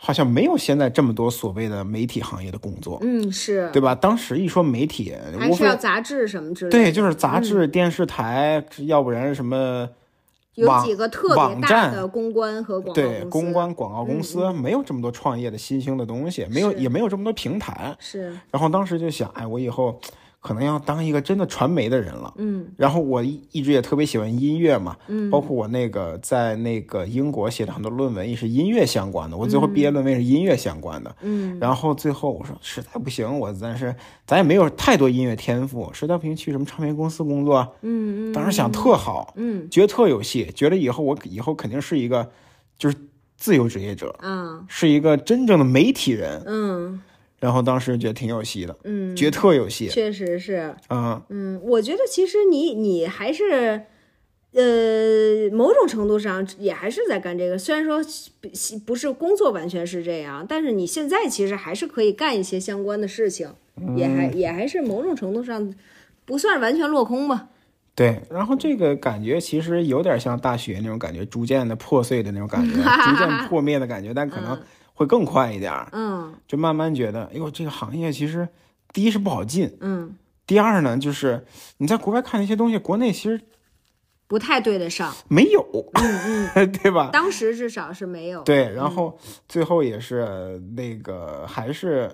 [0.00, 3.96] 好像没有现在这么多所谓的媒体行业的工作，嗯是，对吧？
[3.96, 6.78] 当时一说媒体，还是要杂志什么之类的。
[6.78, 9.90] 对，就是杂志、电视台，要不然什么
[10.54, 11.92] 有网几个特别大网站。
[11.92, 17.96] 的公关和广告对公关广告公司，没有这么多创业的新兴的东西，没有也没有这么多平台。
[17.98, 18.32] 是。
[18.52, 20.00] 然后当时就想，哎，我以后
[20.40, 22.32] 可能要当一个真的传媒的人了。
[22.36, 31.14] 嗯然后我一一直也特别喜欢音乐嘛，嗯包括我那个在那个英国写的很多论文也是音乐相关的，我最后毕业论文也是音乐相关的。
[31.22, 33.94] 嗯然后最后我说实在不行，我咱是
[34.26, 37.74] 咱也没有太多音乐天赋，实在不行去什么唱片公司工作。
[37.82, 42.30] 嗯嗯，当时想特好，嗯觉得特有戏，觉得以后我以后肯定是一个
[42.78, 42.96] 就是
[43.36, 46.42] 自由职业者，嗯是一个真正的媒体人。
[46.46, 47.00] 嗯
[47.40, 49.88] 然后当时觉得挺有戏的，嗯，觉得特有戏。
[49.88, 50.74] 确实是。
[50.90, 53.82] 嗯，嗯，我觉得其实你你还是，
[54.52, 57.56] 呃，某种程度上也还是在干这个。
[57.56, 58.00] 虽然说
[58.40, 58.48] 不
[58.86, 63.48] 不是工作完全是这样，但是你现在其实还是可以干一些相关的事情，
[63.96, 65.72] 也还也还是某种程度上
[66.24, 67.48] 不算完全落空吧。
[67.94, 68.20] 对。
[68.30, 74.60] 然后这个感觉其实有点像大学那种感觉，逐渐的破碎的那种感觉， 逐渐破灭的感觉，但可能
[74.98, 75.88] 会更快一点儿。
[75.92, 78.48] 嗯就慢慢觉得，哎呦，这个行业其实
[78.92, 83.40] 第一是不好进，嗯，第二呢，就是你在国外看那些东西，国内其实
[84.26, 87.10] 不太对得上，没有，嗯 对吧？
[87.12, 88.42] 当时至少是没有。
[88.42, 89.16] 对，然后
[89.48, 92.10] 最后也是那个还是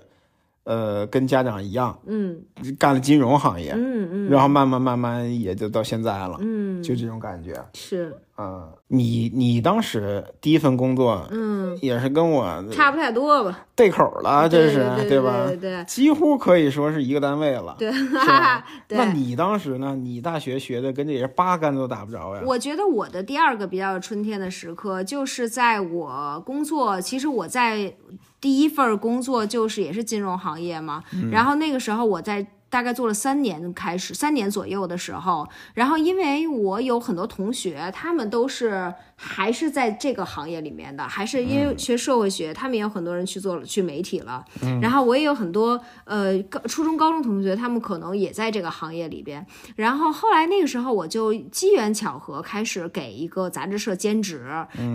[0.64, 2.42] 呃跟家长一样嗯
[2.78, 7.54] 干了金融行业，嗯嗯然后慢慢慢慢也就到现在了，嗯，就这种感觉。
[7.74, 13.66] 是嗯，你你当时第一份工作嗯，也是跟我差不太多吧？
[13.76, 15.46] 对口了，这是对对吧？
[15.46, 17.76] 对对几乎可以说是一个单位了。
[17.78, 17.92] 对。
[18.88, 19.94] 那你当时呢？
[19.94, 22.42] 你大学学的跟这人八竿子都打不着呀。
[22.44, 27.94] 我觉得我的第二个比较春天的时刻，就是在我工作，其实我在
[28.40, 32.44] 第一份工作就是也是金融行业嘛，然后那个时候我在。
[32.74, 44.44] 大概做了三年，开始三年左右的时候，然后因为我有很多同学，他们都是还是在这个行业里面的，还是因为学社会学，他们也有很多人去做去媒体了。
[44.82, 49.46] 然后我也有很多呃高初中、高中同学，他们可能也在这个行业里边。
[49.76, 54.44] 然后后来那个时候，我就机缘巧合开始给一个杂志社兼职，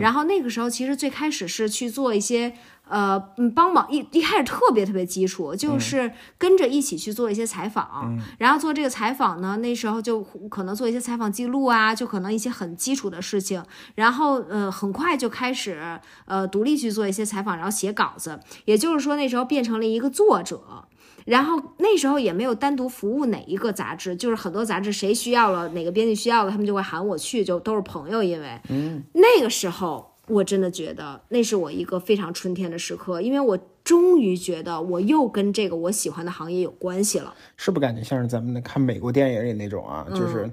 [0.01, 2.55] 然后那个时候其实最开始是去做一些。
[2.89, 13.63] 呃，嗯，帮忙一一开始特别特别基础，就是跟着一起去做一些采访，然后做这个采访呢，那时候就可能做一些采访记录啊，就可能一些很基础的事情，
[13.95, 20.85] 然后呃，很快就开始呃独立去做一些采访，然后写稿子，也就是说那时候变成了一个作者。
[21.25, 28.23] 然后那时候也没有单独服务哪一个杂志，就是很多杂志谁需要了哪个编辑需要了，他们就会喊我去，就都是朋友。
[28.23, 37.33] 因为嗯，那个时候我真的觉得那是我一个非常春天的时刻，因为我终于觉得我又跟这个我喜欢的行业有关系了。
[37.57, 40.07] 是不是感觉像是咱们那看美国电影里那种啊？
[40.11, 40.49] 就是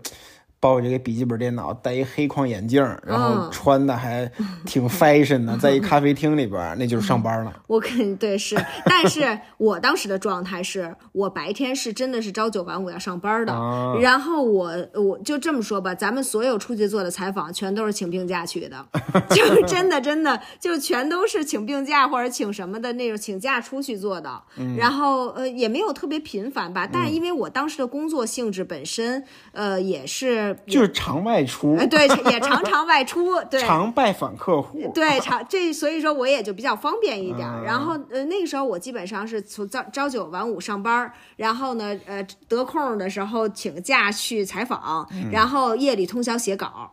[0.67, 3.51] 抱着个笔记本电脑，戴一黑框眼镜，然后嗯。
[3.53, 4.29] 穿的还
[4.65, 7.53] 挺 fashion 的，在一咖啡厅里边，那就是上班了。
[7.69, 13.95] 我肯对是，但是我当时的状态是我白天是真的是朝九晚五要上班的，啊。
[14.01, 18.85] 然后我我就这么说吧，咱们所有出去做的采访全都是请病假去的，
[19.31, 24.43] 就是真的真的就全都是请病假或者请什么的那种请假出去做的，
[24.77, 34.91] 然后呃也没有特别频繁吧，但因为我当时的工作性质本身呃也是就是常外出呃，对也常常外出， 对常拜访客户。
[34.95, 37.47] 对，常这所以说我也就比较方便一点。
[37.49, 46.93] 嗯然后呃那个时候我基本上是从朝朝九晚五上班，然后呢呃得空的时候请假去采访，嗯然后夜里通宵写稿。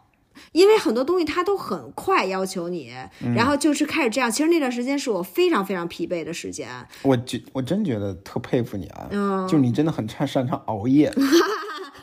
[0.52, 2.92] 因为很多东西他都很快要求你，
[3.24, 4.32] 嗯然后就是开始这样。
[4.32, 6.68] 其实那段时间是我非常非常疲惫的时间。
[7.04, 9.08] 我觉我真觉得特佩服你啊！
[9.12, 11.12] 嗯就你真的很擅擅长熬夜。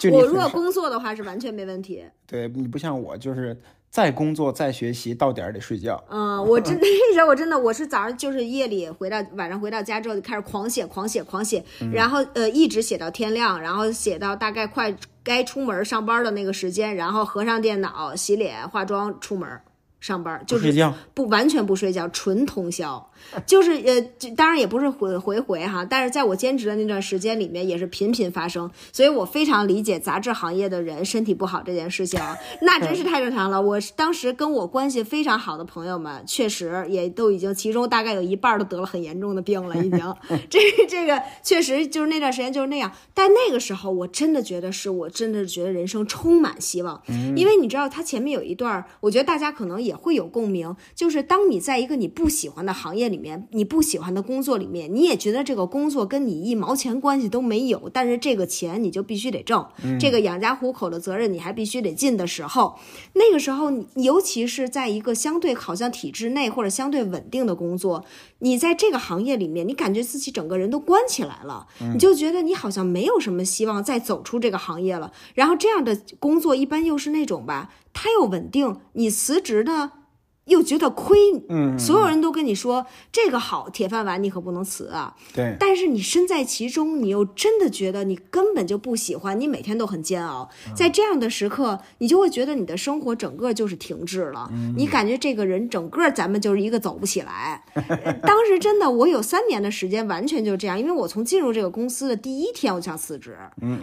[0.09, 2.05] 我如果工作的话是完全没问题。
[2.27, 3.57] 对你不像我，就是
[3.91, 6.03] 再工作再学习，到点儿得睡觉。
[6.09, 19.49] 嗯，我真 那时候我真的我是早上就是夜里回到晚上回到家之后就开始狂写狂写狂写，嗯然后呃一直写到天亮，然后写到大概快该出门上班的那个时间，然后合上电脑洗脸化妆出门
[19.99, 23.10] 上班，就是睡觉，不完全不睡觉，纯通宵，
[23.46, 32.20] 就是呃，就当然也不是回回回哈，但是在我兼职的那段时间里面也是频频发生，所以我非常理解杂志行业的人身体不好这件事情，
[32.62, 33.61] 那真是太正常了。
[33.61, 40.00] 我是当时跟我关系非常好的朋友们，确实也都已经，其中大概有一半都得了很严重的病了，已经。
[40.48, 47.02] 这这个确实就是那段时间就是那样，但那个时候我真的觉得是我真的觉得人生充满希望，
[47.35, 49.80] 因为你知道他前面有一段，我觉得大家可能。
[49.80, 59.66] 也会有共鸣，就是当你在一个你不喜欢的行业里面，你不喜欢的工作里面，你也觉得这个工作跟你一毛钱关系都没有，但是这个钱你就必须得挣，
[59.99, 62.79] 这个养家糊口的责任你还必须得尽的时候，
[63.14, 68.05] 那个时候你，尤其是在一个相对好像体制内或者相对稳定的工作，
[68.38, 75.12] 你在这个行业里面，你感觉自己整个人都关起来了，你就觉得你好像没有什么希望再走出这个行业了。
[75.35, 79.92] 然后这样的工作一般又是那种吧，它又稳定，你辞职呢
[80.51, 81.17] 又觉得亏，
[81.49, 85.17] 嗯，所有人都跟你说这个好铁饭碗，你可不能辞啊。
[85.33, 90.51] 对，但是你身在其中，你又真的觉得你根本就不喜欢，你每天都很煎熬。
[90.75, 97.65] 在这样的时刻，你就会觉得你的生活整个就是停滞了，你感觉这个人整个咱们就是一个走不起来。
[97.75, 103.37] 呃 当时真的，我有三年的时间完全就这样，因为我从进入这个公司的第一天我就想辞职，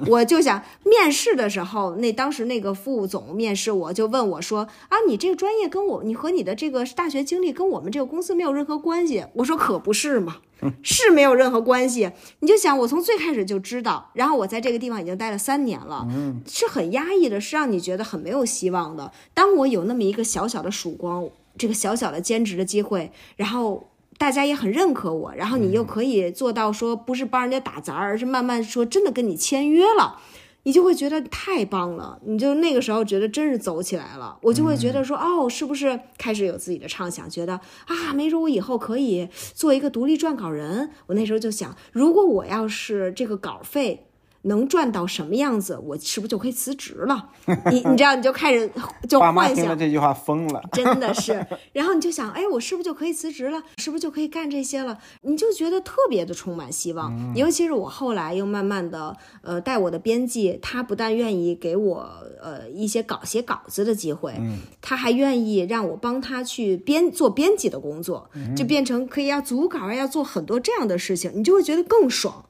[0.07, 9.23] 我就想面试的时候，那当时那个副总面试我就问我说啊，你这个专业跟我，你和你的这个大学经历跟我们这个公司没有任何关系。
[9.35, 10.37] 我说可不是嘛。
[10.81, 16.03] 是没有任何关系，你就想我从最开始就知道，然后我在这个地方已经待了三年了，
[16.47, 19.11] 是很压抑的，是让你觉得很没有希望的。
[19.35, 30.19] 当我有那么一个小小的曙光，这个小小的兼职的机会，然后大家也很认可我，然后你又可以做到说不是帮人家打杂，而是慢慢说真的跟你签约了。
[30.67, 37.53] 你就会觉得太棒了，你就那个时候觉得真是走起来了，我就会觉得说，哦，是不是开始有自己的畅想，觉得
[37.85, 40.89] 啊，没准我以后可以做一个独立撰稿人。
[41.05, 44.06] 我那时候就想，如果我要是这个稿费
[44.43, 47.29] 能赚到什么样子，我是不是就可以辞职了？
[47.71, 48.69] 你你知道，你就开始
[49.07, 50.61] 就幻想听了这句话疯了。
[50.71, 53.61] 真的是，然后你就想，哎，我是不是就可以辞职了？
[53.77, 54.97] 是不是就可以干这些了？
[55.21, 57.35] 你就觉得特别的充满希望。
[57.35, 62.09] 尤其是我后来又慢慢的，呃，带我的编辑，他不但愿意给我
[62.41, 64.33] 呃一些稿写稿子的机会，
[64.81, 72.45] 他还愿意让我帮他去编做编辑的工作，就变成可以要组稿啊，要做很多这样的事情，你就会觉得更爽，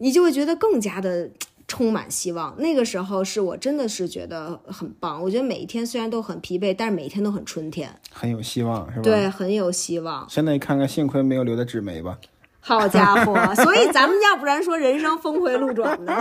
[0.00, 1.30] 你就会觉得更加的。
[1.72, 5.22] 充满希望，那个时候是我真的是觉得很棒。
[5.22, 9.02] 我觉得每一天虽然都很疲惫，但是每一天都很春天，很有希望，是吧？
[9.04, 9.30] 对，。
[9.30, 10.26] 很有希望。
[10.28, 12.18] 现在一看看，幸亏没有留在纸媒吧。
[12.58, 16.20] 好家伙，所以咱们要不然说人生峰回路转呢？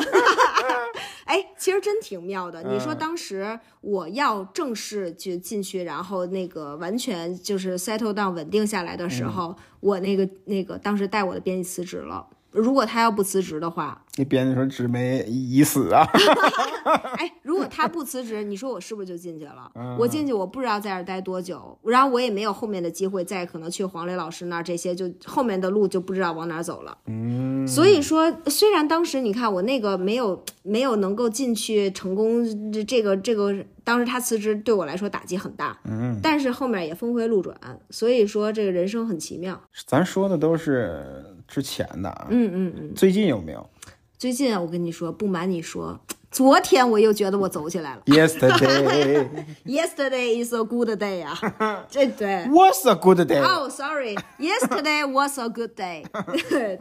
[1.25, 2.61] 哎，其实真挺妙的。
[2.61, 12.27] 你说当时我要正式就进去，然后那个完全就是 settle down 稳定下来的时候，我那个那个当时带我的编辑辞职了。
[12.51, 16.05] 如果他要不辞职的话，那编辑说纸媒已死啊。
[17.17, 19.69] 哎，如果他不辞职，你说我是不是就进去了？
[19.75, 26.97] 嗯我进去，我不知道在这儿待多久，然后我也没有后面的机会再可能去黄磊老师那儿，这些就后面的路就不知道往哪儿走了。
[27.05, 37.55] 嗯，所以说，虽然当时你看我那个没有没有能够进去成功，这这个这个，当时他辞职对我来说打击很大，嗯，但是后面也峰回路转。
[37.89, 39.62] 所以说，这个人生很奇妙。
[39.85, 42.27] 咱说的都是之前的啊。
[42.29, 42.93] 嗯嗯嗯。
[42.95, 43.69] 最近有没有
[44.17, 48.01] 最近啊我跟你说，不瞒你说，昨天我又觉得我走起来了。
[48.05, 49.27] ？Yesterday
[49.65, 52.45] Yesterday is a good day 啊，这对。
[52.49, 53.41] was a good day。
[53.41, 56.03] 哦、s o r r y Yesterday was a good day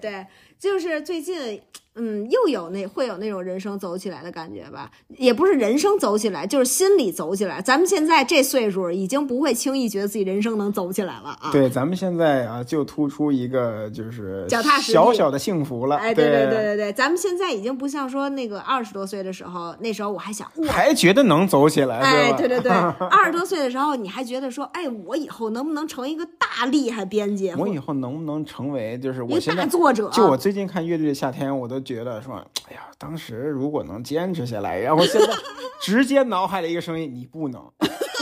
[0.00, 0.26] 对，
[0.58, 1.62] 就是最近，
[1.98, 4.90] 嗯，又有那会有那种人生走起来的感觉吧？
[5.16, 7.60] 也不是人生走起来，就是心里走起来。
[7.60, 11.50] 咱们现在这岁数，已经不会轻易觉得自己人生能走起来了啊。
[11.52, 15.96] 对，咱们现在啊，就突出一个就是脚踏实地小小的幸福了。
[15.96, 22.70] 哎，对对对对对，咱们现在已经不像说那个二十多岁的时候，那时候我还想，哇，还觉得能走起来，哎，对对对，
[23.10, 27.52] 二十多岁的时候，你还觉得说，哎，我以后能不能成一个大厉害编辑？
[27.56, 30.08] 我以后能不能成为就是我现在大作者？
[30.10, 32.34] 就我最近看《乐队的夏天》，我都觉得说，
[32.68, 35.26] 哎呀，当时如果能坚持下来，然后现在
[35.80, 37.62] 直接脑海里一个声音，你不能。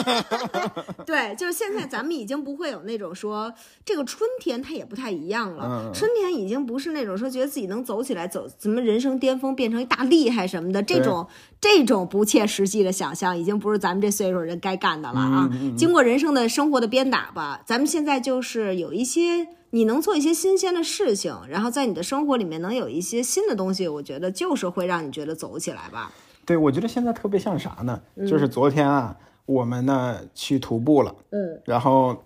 [1.07, 3.53] 对，就是现在咱们已经不会有那种说
[3.85, 11.27] 这个春天它也不太一样了，嗯春天已经不是那种说觉得自己能走起来走怎么人生巅峰变成一大厉害什么的这种
[11.61, 15.51] 这种不切实际的想象，已经不是咱们这岁数人该干的了啊。
[15.77, 19.49] 经过人生的生活的鞭打吧，咱们现在就是有一些。
[19.71, 26.11] 你能做一些新鲜的事情，然后在你的生活里面能有一些新的东西，我觉得就是会让你觉得走起来吧。
[26.47, 28.01] 对，我觉得现在特别像啥呢？
[28.15, 29.15] 嗯就是昨天啊，
[29.47, 31.61] 我们呢去徒步了，嗯。
[31.65, 32.25] 然后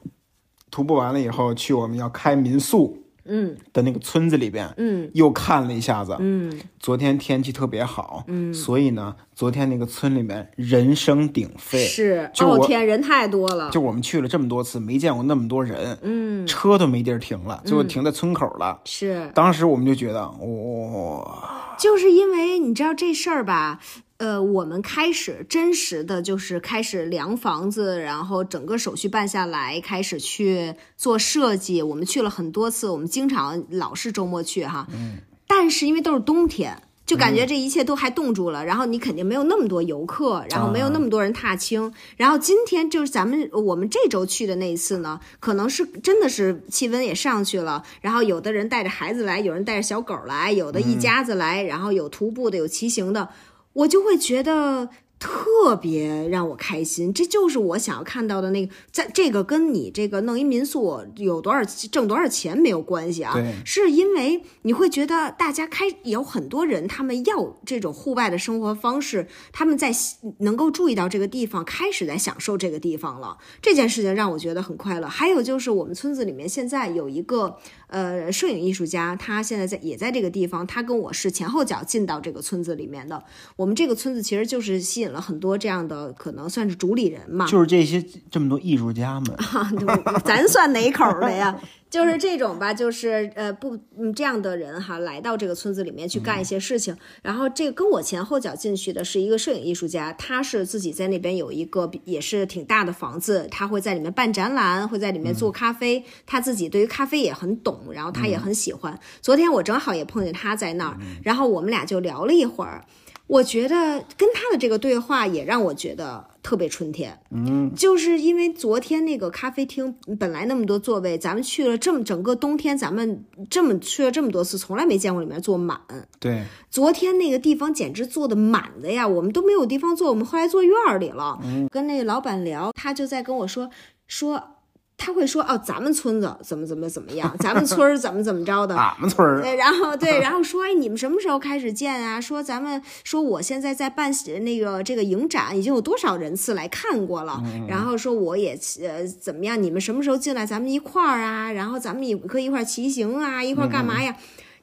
[0.70, 3.56] 徒步完了以后，去我们要开民宿嗯。
[3.72, 5.11] 的那个村子里边，嗯。
[5.14, 6.16] 又看了一下子。
[6.18, 6.59] 嗯。
[6.78, 12.30] 昨天天气特别好，嗯，所以呢，昨天那个村里面人声鼎沸，是。
[12.33, 13.70] 就天，人太多了。
[13.70, 16.46] 就我们去了这么多次，没见过那么多人，嗯。
[16.46, 18.80] 车都没地儿停了，最后停在村口了。
[18.87, 19.30] 是。
[19.35, 23.78] 当时我们就觉得，哇、就是因为你知道这事儿吧，
[24.20, 31.80] 呃，我们开始真实的就是开始量房子，然后整个手续办下来，开始去做设计。
[31.80, 34.87] 我们去了很多次，我们经常老是周末去哈。
[34.92, 35.16] 嗯。
[35.46, 38.62] 但是因为都是冬天，就感觉这一切都还冻住了。
[38.62, 41.90] 然后你肯定没有那么多游客，然后没有那么多人踏青。
[42.18, 47.83] 然后今天就是咱们我们这周去的那一次呢，可能是真的是气温也上去了。
[48.02, 53.30] 然后有的人带着孩子来，有人带着小狗来，有的一家子来，然后有徒步的，有骑行的。
[53.72, 58.72] 我就会觉得特别让我开心，这就是我想要看到的那个。
[58.90, 69.92] 在这个跟你这个弄一民宿有多少挣多少钱没有关系啊，是因为你会觉得大家开有很多人，他们要这种户外的生活方式，他们在
[70.38, 73.37] 能够注意到这个地方，开始在享受这个地方了。
[73.60, 75.06] 这件事情让我觉得很快乐。
[75.06, 77.58] 还有就是我们村子里面现在有一个。
[77.90, 83.22] 呃，摄影艺术家，他现在在也在这个地方，他跟我是前后脚进到这个村子里面的。
[83.56, 87.46] 我们这个村子其实就是吸引了很多这样的，可能算是主理人嘛。
[87.46, 89.36] 就是这些这么多艺术家们，
[90.24, 91.60] 咱算哪口的呀？
[91.90, 96.96] 就是这种吧，就是呃不嗯这样的人哈，来到这个村子里面去干一些事情。
[97.20, 106.04] 然后这个跟我前后脚进去的是一个摄影艺术家，他是自己在那边有一个也是挺大的房子，他会在里面办展览，会在里面做咖啡。
[106.24, 108.96] 他自己对于咖啡也很懂，然后他也很喜欢。
[109.20, 112.84] 昨天我正好也碰见他在那儿，然后我们俩就聊了一会儿。
[113.31, 125.81] 我觉得跟他的这个对话也让我觉得特别春天，嗯，就是因为昨天那个咖啡厅本来那么多座位，咱们去了这么整个冬天，咱们这么去了这么多次，从来没见过里面坐满。
[126.18, 131.38] 对，昨天那个地方简直坐的满的呀，我们都没有地方坐，我们后来坐院里了。
[131.44, 133.70] 嗯跟那个老板聊，他就在跟我说
[134.08, 134.56] 说。
[135.03, 139.40] 他会说哦，咱们村子怎么怎么怎么样，咱们村儿怎么怎么着的， 俺们村儿。
[139.40, 142.21] 对，然后对，然后说哎，你们什么时候开始建啊？
[142.21, 147.42] 说咱们说我现在在办那个这个影展，已经有多少人次来看过了。
[147.67, 149.61] 然后说我也呃怎么样？
[149.61, 150.44] 你们什么时候进来？
[150.44, 154.15] 咱们一块儿啊，然后咱们也可以一块儿骑行啊，一块儿干嘛呀？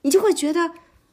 [0.04, 0.70] 你就会觉得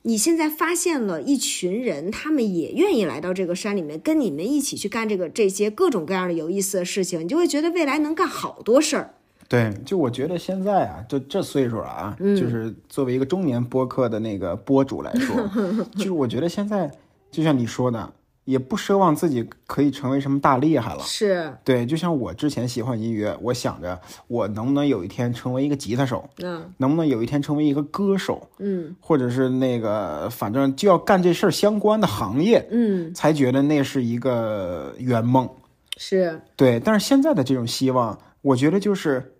[0.07, 9.15] 你现在发现了一群人，他们也愿意来到这个山里面，跟你们一起去干这个这些各种各样的有意思的事情，你就会觉得未来能干好多事儿。
[9.49, 15.37] 对，就我觉得现在啊，就这岁数啊，就是作为一个中年播客的那个播主来说，
[15.97, 16.91] 就是我觉得现在
[17.31, 18.13] 就像你说的，
[18.45, 21.03] 也不奢望自己可以成为什么大厉害了。
[21.03, 35.49] 是，对，就像我之前喜欢音乐，我想着我能不能有一天成为一个吉他手，嗯，能不能有一天成为一个歌手，嗯，或者是那个反正就要干这事儿相关的行业，嗯，才觉得那是一个圆梦。
[35.97, 39.31] 是对，但是现在的这种希望，我觉得就是。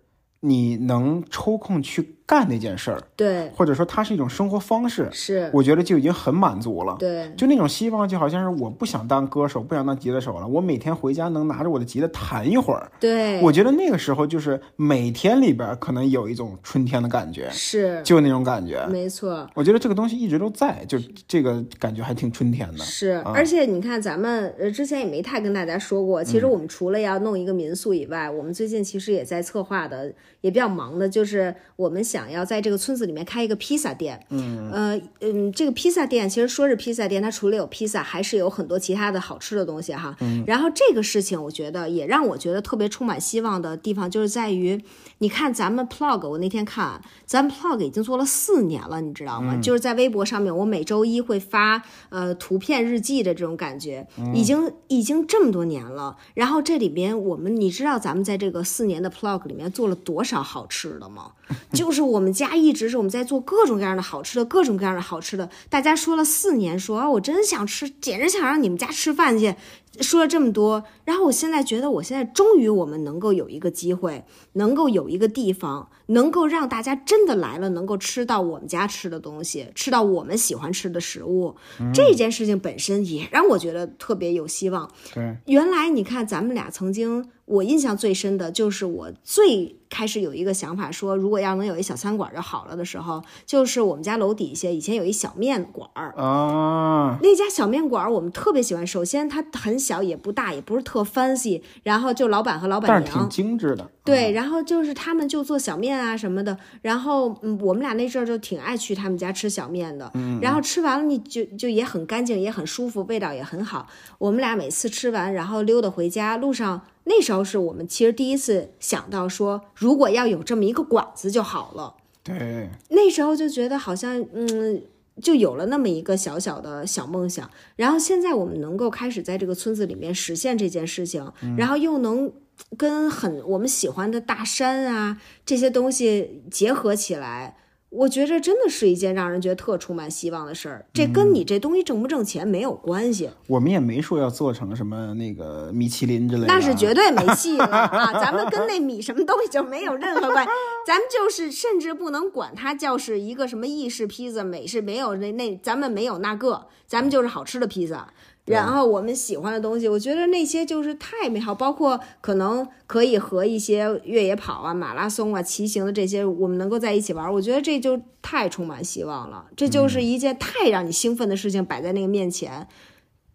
[0.41, 2.14] 你能抽空去。
[2.27, 20.97] 干那件事儿，对，或者说它是一种生活方式，是，我觉得就已经很满足了，对，就那种希望，就好像是我不想当歌手，不想当吉他手了，我每天回家能拿着我的吉他弹一会儿，对，我觉得那个时候就是每天里边可能有一种春天的感觉，是，就那种感觉，没错，我觉得这个东西一直都在，就
[21.27, 30.11] 这个感觉还挺春天的，是，而且你看咱们呃之前也没太跟大家说过，其实我们除了要弄一个民宿以外，我们最近其实也在策划的，
[30.45, 32.95] 也比较忙的，就是我们想要在这个村。
[32.95, 40.15] 子里面开一个披萨店，嗯，呃，嗯，这个披萨店其实说是披萨店，它除了有披萨，还是有很多其他的好吃的东西哈。
[40.21, 44.81] 嗯，然后这个事情，我觉得也让我觉得特别充满希望的地方，就是在于，
[45.17, 49.59] 你看咱们 plog，我那天看，咱们 plog 已经做了四年了，你知道吗？
[49.61, 56.15] 就是在微博上面，我每周一会发呃图片日记的这种感觉，已经已经这么多年了。
[56.33, 61.31] 然后这里边我们，你知道咱们在这个四年的 plog 里面做了多少好吃的吗？
[61.73, 62.85] 就是我们家一直。
[62.85, 65.49] 是我们在做各种各样的好吃的，各种各样的好吃的。
[65.71, 69.55] 大家说了四年，说啊，我真想吃，简直想让你们家吃饭去。
[70.01, 74.23] 说了这么多，然后我现在觉得，我现在终于我们能够有一个机会，
[74.53, 81.55] 能够有一个地方，能够让大家真的来了，能够吃到我们家吃的东西，吃到我们喜欢吃的食物。
[81.93, 84.89] 这件事情本身也让我觉得特别有希望。
[85.13, 87.29] 对，原来你看，咱们俩曾经。
[87.45, 98.87] 我印象最深的就是我最开始有一个想法，说如果要能有一小餐馆就好了的时候，就是我们家楼底下以前有一小面馆儿啊，那家小面馆儿我们特别喜欢。
[98.87, 103.91] 首先它很小，也不大，也不是特 fancy，然后就老板和老板娘挺精致的。
[104.03, 113.87] 对，然后就是他们就做小面啊什么的，然后嗯，我们俩那阵儿就挺爱去他们家吃小面的，嗯然后吃完了你就就也很干净，也很舒服，味道也很好。
[114.17, 116.81] 我们俩每次吃完，然后溜达回家路上。
[117.07, 121.93] 那时候是我们其实第一次想到说，如果要有这么一个馆子就好了。
[122.23, 124.81] 对，那时候就觉得好像，嗯，
[125.21, 132.31] 就有了那么一个小小的小梦想，然后现在我们能够开始在这个村子里面实现这件事情，然后又能
[132.77, 137.57] 跟很我们喜欢的大山啊这些东西结合起来。
[137.89, 148.11] 我觉着真的是一件让人觉得特充满希望的事儿，这跟你这东西挣不挣钱没有关系，我们也没说要做成什么那个米其林之类的啊，那是绝对没戏了啊！
[148.19, 150.51] 咱们跟那米什么东西就没有任何关系，
[150.85, 158.13] 咱们就是甚至不能管它叫是一个什么意式披萨、美式，没有那那咱们没有那个，咱们就是好吃的披萨。
[158.45, 169.47] 然后我们喜欢的东西，我觉得那些就是太美好，包括可能可以和一些越野跑啊、马拉松啊、骑行的这些，我们能够在一起玩，我觉得这就太充满希望了。
[169.55, 172.67] 这就是一件太让你兴奋的事情摆在那个面前，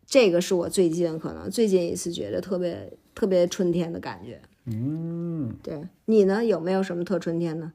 [0.06, 4.40] 这个是我最近可能最近一次觉得特别特别春天的感觉。
[4.66, 7.72] 嗯，对你呢，有没有什么特春天呢？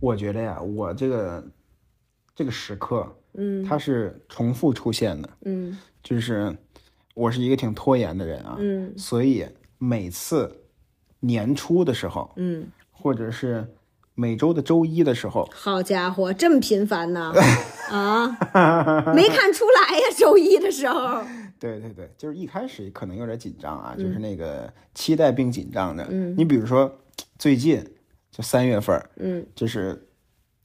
[0.00, 1.44] 我觉得呀，我这个
[2.34, 3.04] 这个时刻，
[3.34, 6.56] 嗯它是重复出现的，嗯就是
[7.14, 9.46] 我是一个挺拖延的人啊，嗯所以
[9.78, 10.64] 每次
[11.20, 13.66] 年初的时候，嗯，或者是
[14.14, 17.32] 每周的周一的时候，好家伙，这么频繁呢？
[17.90, 18.28] 啊，
[19.14, 21.22] 没看出来呀，周一的时候。
[21.60, 26.06] 对对对，就是一开始可能有点紧张啊，就是那个期待并紧张的。
[26.10, 26.90] 嗯你比如说
[27.38, 27.84] 最近
[28.30, 30.08] 就三月份，嗯就是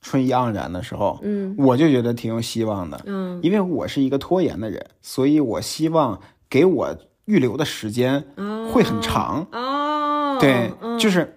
[0.06, 1.56] 春意盎然的时候，嗯。
[1.58, 3.40] 我就觉得挺有希望的，嗯。
[3.42, 6.96] 因为我是一个拖延的人，所以我希望给我
[7.26, 8.24] 预留的时间
[8.72, 9.46] 会很长。
[9.52, 11.00] 哦，对，嗯。
[11.00, 11.35] 就是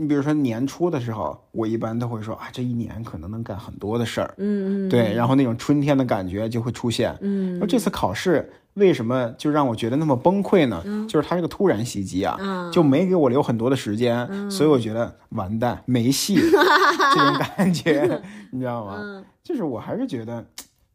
[0.00, 4.34] 你比如说年初的时候，我一般都会说啊，这一年可能能干很多的事儿。
[4.38, 7.14] 嗯嗯对，然后那种春天的感觉就会出现。
[7.20, 10.82] 嗯这次考试为什么就让我觉得那么崩溃呢？
[11.06, 18.22] 就是它这个突然袭击啊，嗯就没给我留很多的时间，所以我觉得完蛋，没戏 这种感觉，
[18.52, 18.96] 你知道吗？
[18.98, 20.46] 嗯就是我还是觉得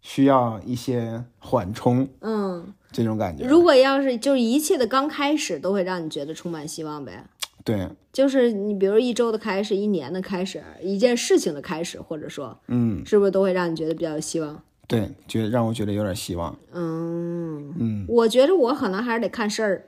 [0.01, 3.45] 需要一些缓冲嗯，这种感觉。
[3.45, 7.25] 如果要是就是一切的刚开始都会让你觉得充满希望呗。
[7.65, 14.63] 对，就是你比如一周的开始，一年的开始，一件事情的开始，或者说嗯，是不是都会让你觉得比较有希望？
[14.87, 16.55] 对，觉得让我觉得有点希望。
[16.71, 19.85] 嗯，嗯我觉得我可能还是得看事儿。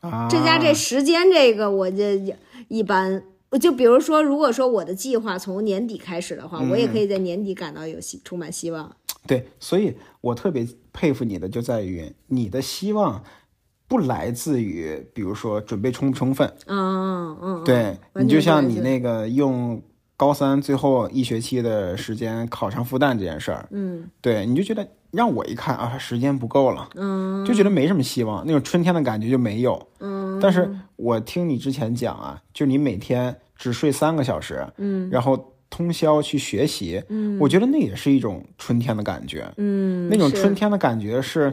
[0.00, 2.04] 啊，这家这时间这个，我就
[2.68, 3.22] 一般。
[3.60, 8.96] 就比如说，如果说我的计划从年底开始的话，我也可以在年底感到有希充满希望。
[9.26, 13.22] 对，所以我特别佩服你的，就在于你的希望
[13.90, 19.82] 不来自于，比如说准备充不充分，嗯嗯，对你就像你那个用
[20.16, 24.08] 高三最后一学期的时间考上复旦这件事儿，嗯。
[24.20, 27.44] 对，你就觉得让我一看啊，时间不够了，嗯。
[27.44, 29.88] 就觉得没什么希望，那种春天的感觉就没有。
[29.98, 35.10] 嗯，但是我听你之前讲啊，就你每天只睡三个小时，嗯。
[35.10, 37.36] 然后通宵去学习，嗯。
[37.40, 39.52] 我觉得那也是一种春天的感觉。
[39.56, 41.52] 嗯，那种春天的感觉是，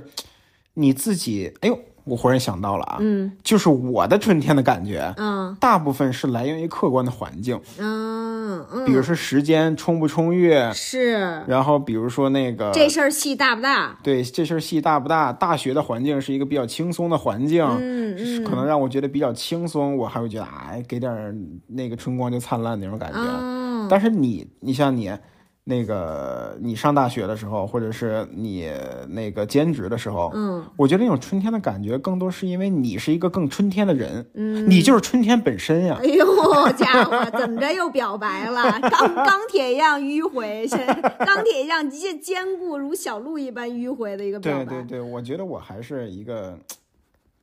[0.75, 13.97] 你自己，哎呦，我忽然想到了啊，嗯就是我的春天的感觉，嗯大部分是来源于客观的环境，嗯嗯，比如说时间充不充裕，是然后比如说那个这事儿戏大不大？
[14.01, 17.63] 对这事儿戏大不大，大学的环境是一个比较轻松的环境。
[17.63, 21.11] 嗯嗯，可能让我觉得比较轻松，我还会觉得哎，给点
[21.67, 23.19] 那个春光就灿烂那种感觉。
[23.19, 25.11] 哦，但是你，你像你，
[25.70, 28.72] 那个你上大学的时候，或者是你
[29.09, 36.05] 那个兼职的时候，嗯我觉得那种春天的感觉，更多是因为你是一个更春天的人，嗯，你就是春天本身呀哎。
[36.05, 36.26] 呦，
[36.72, 38.80] 家伙，怎么着又表白了？
[38.89, 40.65] 钢钢铁一样迂回，
[41.26, 44.65] 钢铁一样坚坚固如小鹿一般迂回的一个表白。
[44.65, 46.57] 对对对，我觉得我还是一个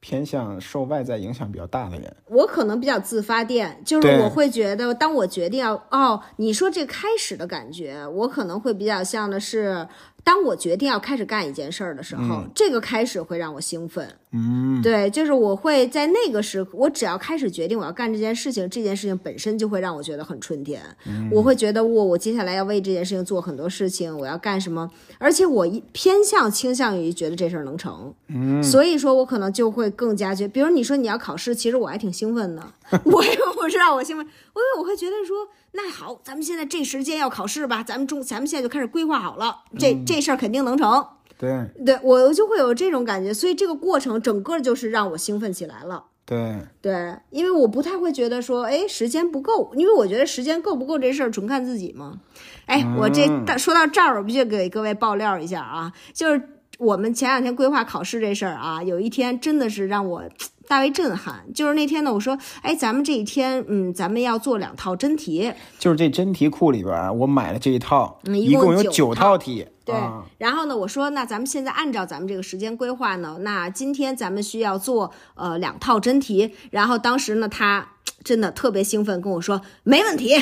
[0.05, 2.15] 偏向受外在影响比较大的人。
[2.27, 9.89] 我可能比较自发电，就是我会觉得，当我决定要哦，你说这开始的感觉，我可能会比较像的是，
[10.23, 14.07] 当我决定要开始干一件事儿的时候，这个开始会让我兴奋。
[14.37, 20.83] 嗯，对，就是我会在那个时，我只要开始决定我要干这件事情，这件事情本身就会让我觉得很春天。
[21.31, 28.13] 我会觉得我我接下来要为这件事情做很多事情，我要干什么，而且我一偏向倾向于觉得这事儿能成。
[28.27, 32.73] 嗯，所以说我可能就会更加觉，比如你说你要考试，其实我还挺兴奋的。
[33.05, 41.07] 我也不是让我兴奋，因为我会觉得说，那好，咱们现在这时间要考试吧，咱们中咱们现在就开始规划好了，这这事儿肯定能成。
[41.39, 46.05] 对对我就会有这种感觉，所以这个过程整个就是让我兴奋起来了。
[46.27, 52.19] 对，对，因为我不太会觉得说，哎，时间不够，因为我觉得时间够不够这事儿纯看自己嘛。
[52.65, 56.41] 哎，我这到说到这儿，我必须给各位爆料一下啊，就是
[56.79, 60.23] 我们前两天规划考试这事儿啊，有一天真的是让我
[60.67, 61.45] 大为震撼。
[61.53, 69.67] 就是那天呢，我说，哎，咱们这一天，嗯，咱们要做两套真题，就是这真题库里边，我买了这一套，嗯一一共有九九套题。
[69.85, 76.55] 对啊，然后呢，我说那咱们现在按照咱们这个时间规划呢，那今天咱们需要做呃两套真题。
[76.71, 77.89] 然后当时呢，他
[78.23, 80.35] 真的特别兴奋跟我说没问题。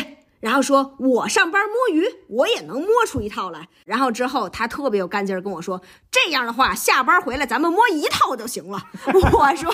[0.42, 3.68] 然后说，我上班摸鱼，我也能摸出一套来。
[3.84, 5.80] 然后之后，他特别有干劲儿跟我说，
[6.10, 8.82] 这样的话，下班回来咱们摸一套就行了。
[9.06, 9.72] 我说，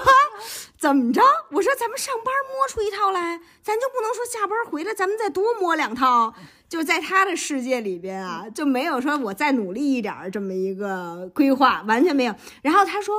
[0.78, 1.22] 怎么着？
[1.52, 6.34] 我说咱们上班摸出一套来，咱就不能说下班回来咱们再多摸两套？
[6.68, 12.34] 就在他的世界里边啊，就没有说我再努力一点儿这么一个规划，完全没有。
[12.60, 13.14] 然后他说，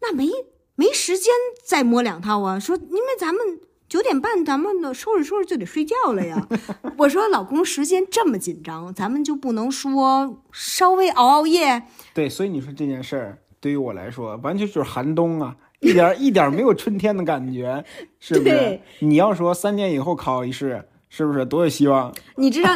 [0.00, 0.30] 那没
[0.74, 3.60] 没时间再摸两套啊，说因为咱们。
[3.94, 6.48] 九点半，咱们呢收拾收拾就得睡觉了呀。
[6.98, 11.80] 我说老公，时间这么紧张，咱们就不能说稍微熬熬夜？
[12.12, 17.84] 对，所以你说这件事儿对于我来说，完全就是寒冬啊，一点儿一点儿没有春天的感觉，
[18.18, 18.82] 是不是对？
[18.98, 22.12] 你要说三年以后考一试，是不是多有希望？
[22.34, 22.70] 你知道，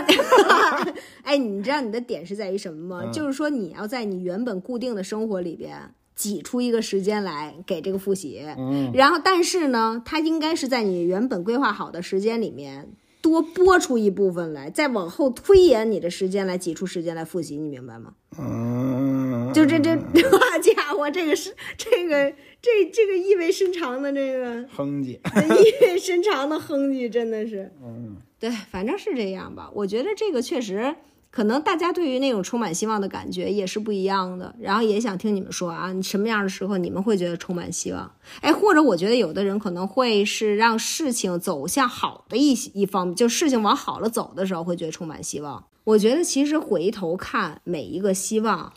[1.25, 3.03] 哎，你知道你的点是在于什么吗？
[3.07, 5.77] 嗯就是说你要在你原本固定的生活里边
[6.19, 12.91] 挤出一个时间来给这个复习，嗯，然后但是呢，它应该是在你原本规划好的时间里面。
[13.21, 18.15] 多拨出一部分来，再往后推延你的时间来挤出时间来复习，你明白吗？
[18.39, 29.69] 嗯，就这这，好家伙，这个是这个这这个意味深长的这个哼唧，意味深长的哼唧，真的是，嗯，对，反正是这样吧。
[29.75, 30.95] 我觉得这个确实，
[31.39, 34.53] 可能大家对于那种充满希望的感觉也是不一样的。
[34.59, 38.11] 然后也想听你们说啊，你什么样的时候你们会觉得充满希望？
[38.41, 45.65] 哎，或者我觉得有的人可能会是让事情走向好的一一方面，就事情往好了走的时候会觉得充满希望。
[45.85, 48.73] 我觉得其实回头看每一个希望，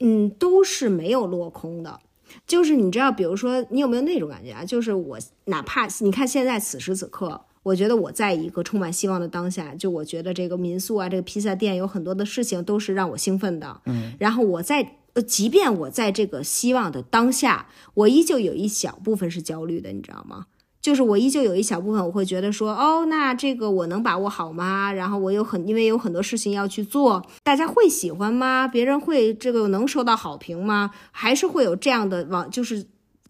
[0.00, 2.00] 嗯，都是没有落空的。
[2.44, 4.64] 就是你知道，比如说你有没有那种感觉啊？
[4.64, 13.80] 就是我哪怕你看现在此时此刻，我觉得我在一个充满希望的当下，就我觉得这个民宿啊，这个披萨店有很多的事情都是让我兴奋的。
[13.86, 20.46] 嗯，然后我在呃，即便我在这个希望的当下，我依旧有一小部分是焦虑的，你知道吗？
[20.82, 24.92] 就是我依旧有一小部分，我会觉得说，哦，那这个我能把握好吗？
[24.92, 28.68] 然后我有很，因为有很多事情要去做，大家会喜欢吗？
[28.68, 30.90] 别人会这个能收到好评吗？
[31.10, 32.84] 还是会有这样的往，就是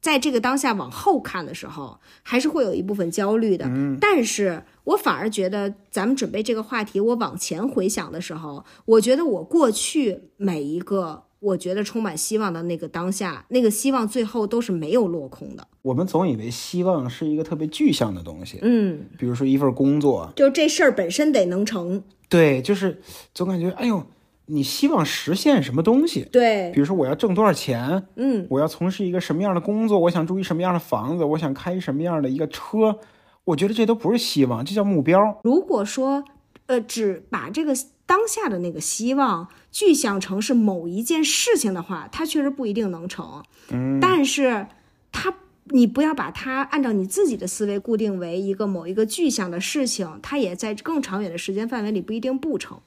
[0.05, 3.65] 在这个当下往后看的时候，还是会有一部分焦虑的。
[3.99, 11.23] 但是我反而觉得，咱们准备这个话题，我往前回想的时候，我觉得我过去每一个。
[11.41, 15.69] 我觉得充满希望的那个当下，那个希望最后都是没有落空的。
[15.83, 22.03] 我们总以为希望是一个特别具象的东西，嗯，比如说一份工作，就这事儿本身得能成。
[22.31, 22.99] 对，就是
[23.35, 24.03] 总感觉，哎呦，
[24.47, 26.29] 你希望实现什么东西？
[26.31, 32.99] 对比，如说我要挣多少钱，嗯，我要从事一个什么样的工作，我想住一什么样的房子，我想开什么样的一个车，
[33.45, 35.41] 我觉得这都不是希望，这叫目标。
[35.45, 36.25] 如果说，
[36.67, 37.75] 呃，只把这个
[38.07, 43.43] 当下的那个希望具象成是某一件事情的话，它确实不一定能成。
[43.71, 44.67] 嗯，但是
[45.11, 45.35] 它，
[45.71, 52.79] 你不要把它按照你自己的思维固定为一个某一个具象的事情，它也在更长远的时间范围里不一定不成。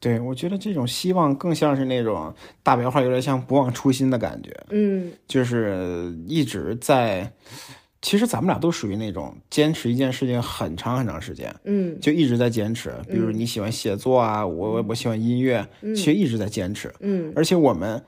[0.00, 7.32] 对，我觉得这种希望更像是那种大白话，有点像不忘初心的感觉，嗯就是一直在。
[8.02, 12.92] 其实咱们俩都属于那种坚持一件事情很长很长时间，嗯就一直在坚持。
[13.08, 16.92] 比如你喜欢写作啊，我我喜欢音乐，其实一直在坚持。
[17.00, 17.98] 嗯而且我们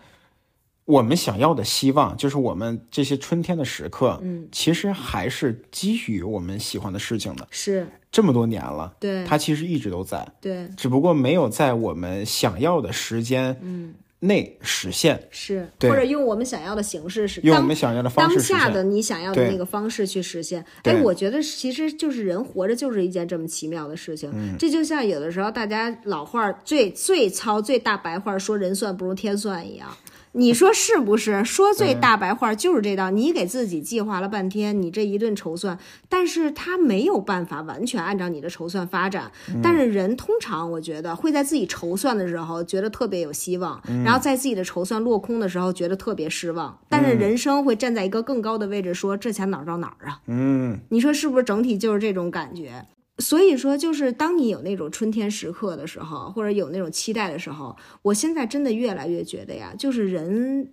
[0.87, 7.47] 我们想要的希望，就是我们这些春天的时刻，嗯，其实还是基于我们喜欢的事情的。
[7.51, 18.61] 是这么多年了，对它其实一直都在，对，只不过没有在我们想要的时间嗯内实现，是，或者用我们想要的形式是用我们想要的方式当。
[18.61, 20.65] 下的你想要的那个方式去实现。
[20.83, 24.31] 对哎，我觉得其实就是人活着就是一件这么奇妙的事情。
[24.33, 29.95] 嗯这就像有的时候大家老话最最糙最大白话说人算不如天算一样。
[30.37, 31.43] 你说是不是？
[31.45, 35.79] 说最大白话就是这道，你给自己计划了半天，你这一顿筹算，
[36.11, 39.33] 但是他没有办法完全按照你的筹算发展。
[39.49, 46.79] 嗯但是人通常我觉得会在自己筹算的时候觉得特别有希望，嗯然后在自己的筹算落空的时候觉得特别失望。
[46.89, 50.21] 但是人生会站在一个更高的位置说，这钱哪儿到哪儿啊？
[50.27, 51.43] 嗯，你说是不是？
[51.43, 52.85] 整体就是这种感觉。
[53.19, 60.73] 所以说，就是当你有那种春天时刻的时候，或者有那种期待的时候，我现在真的越来越觉得呀，就是人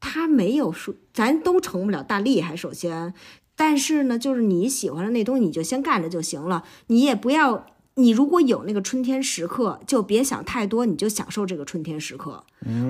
[0.00, 3.12] 他没有说，咱都成不了大厉害，首先，
[3.54, 7.66] 但是呢，就是你喜欢的那东西，你就先干着就行了，你也不要
[7.98, 12.44] 你如果有那个春天时刻，就别想太多，你就享受这个春天时刻。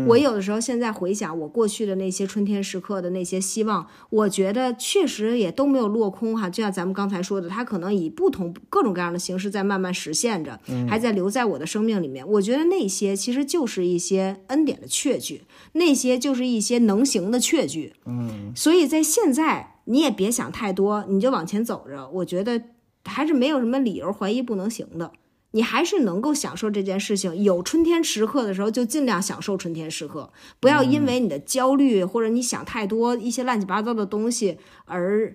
[0.08, 6.50] 我有的时候现在回想我过去的那些春天时刻的那些希望，我觉得确实也都没有落空哈。
[6.50, 12.26] 就像咱们刚才说的，它可能以不同各种各样的形式在慢慢实现着，还在留在我的生命里面。
[12.26, 15.44] 我觉得那些其实就是一些恩典的确据，
[15.74, 17.92] 那些就是一些能行的确据。
[18.06, 22.08] 嗯，所以在现在你也别想太多，你就往前走着。
[22.08, 22.60] 我觉得。
[23.06, 25.12] 还是没有什么理由怀疑不能行的，
[25.52, 27.42] 你还是能够享受这件事情。
[27.42, 30.30] 有春天时刻的时候，就尽量享受春天时刻，
[30.60, 35.34] 不要因为你的焦虑或者你想太多一些乱七八糟的东西而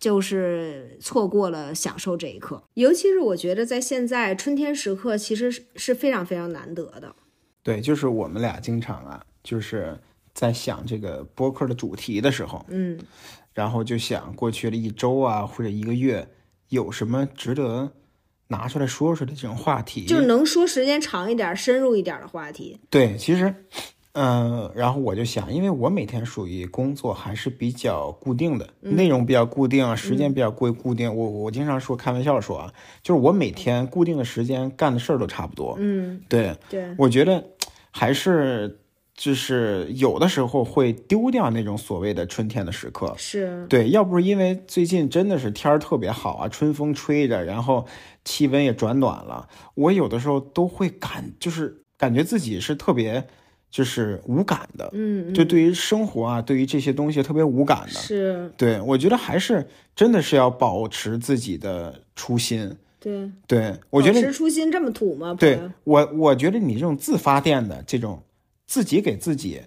[0.00, 2.62] 就是错过了享受这一刻。
[2.74, 7.14] 尤其是我觉得在现在春天时刻，其实是非常非常难得的。
[7.62, 9.98] 对，就是我们俩经常啊，就是
[10.32, 12.98] 在想这个播客的主题的时候，嗯，
[13.52, 16.26] 然后就想过去了一周啊，或者一个月。
[16.72, 17.92] 有什么值得
[18.48, 20.06] 拿出来说说的这种话题？
[20.06, 22.80] 就能说时间长一点、深入一点的话题。
[22.88, 23.54] 对，其实，
[24.12, 31.14] 嗯，然后我就想，因为我每天属于工作还是比较固定的，内容比较固定，时间比较固固定。
[31.14, 35.76] 我我经常说开玩笑说啊，就是我每天固定的时间干的事儿都差不多。
[35.78, 37.44] 嗯，对对，我觉得
[37.90, 38.78] 还是。
[39.22, 47.86] 就是有的时候会丢掉那种所谓的春天的时刻，是对，要不是因为最近真的是天儿特别好啊，春风吹着，然后
[48.24, 53.24] 气温也转暖了，我有的时候都会感，就是感觉自己是特别
[53.70, 59.64] 就是无感的，嗯，就对于生活啊，对于这些东西特别无感的，是，对我觉得还是
[59.94, 65.36] 真的是要保持自己的初心，对，对我觉得保持初心这么土吗？
[65.38, 68.20] 对我，我觉得你这种自发电的这种。
[68.72, 69.60] 自己给自己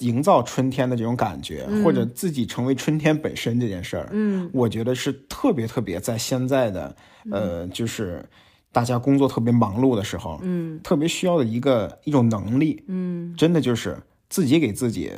[0.00, 6.94] 营造春天的这种感觉，或者自己成为春天本身这件事儿，嗯，我觉得是特别特别在现在的
[7.30, 8.22] 呃，就是
[8.70, 13.96] 大家工作特别忙碌的时候，嗯，特别需要的一个一种能力，嗯，真的就是
[14.28, 15.10] 自己给自己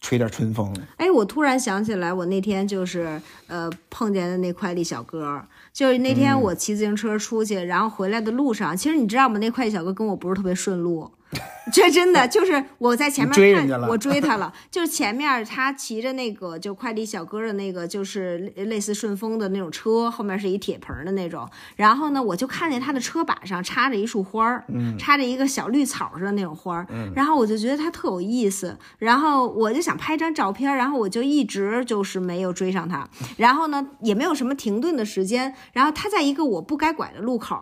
[0.00, 0.74] 吹点春风。
[0.96, 9.38] 哎，我突然想起来，我那天就是呃碰见的那快递小哥，就是那天我骑自行车出去，然后回来的路上，其实你知道吗？
[9.38, 11.10] 那快递小哥跟我不是特别顺路。
[11.72, 13.32] 这真的就是我在前面
[13.68, 14.52] 看，我追他了。
[14.70, 21.48] 就是前面他骑着那个就快递小哥的那个，就是类似顺丰的那种车，后面是一铁棚的那种。
[21.76, 24.64] 然后呢，我就看见他的车把上插着一束花儿，
[24.98, 26.86] 插着一个小绿草似的那种花儿。
[27.14, 33.08] 然后我就觉得他特有意思，然后我就想拍张照片，然后我就一直就是没有追上他。
[33.38, 35.54] 然后呢，也没有什么停顿的时间。
[35.72, 37.56] 然后他在一个我不该拐的路口，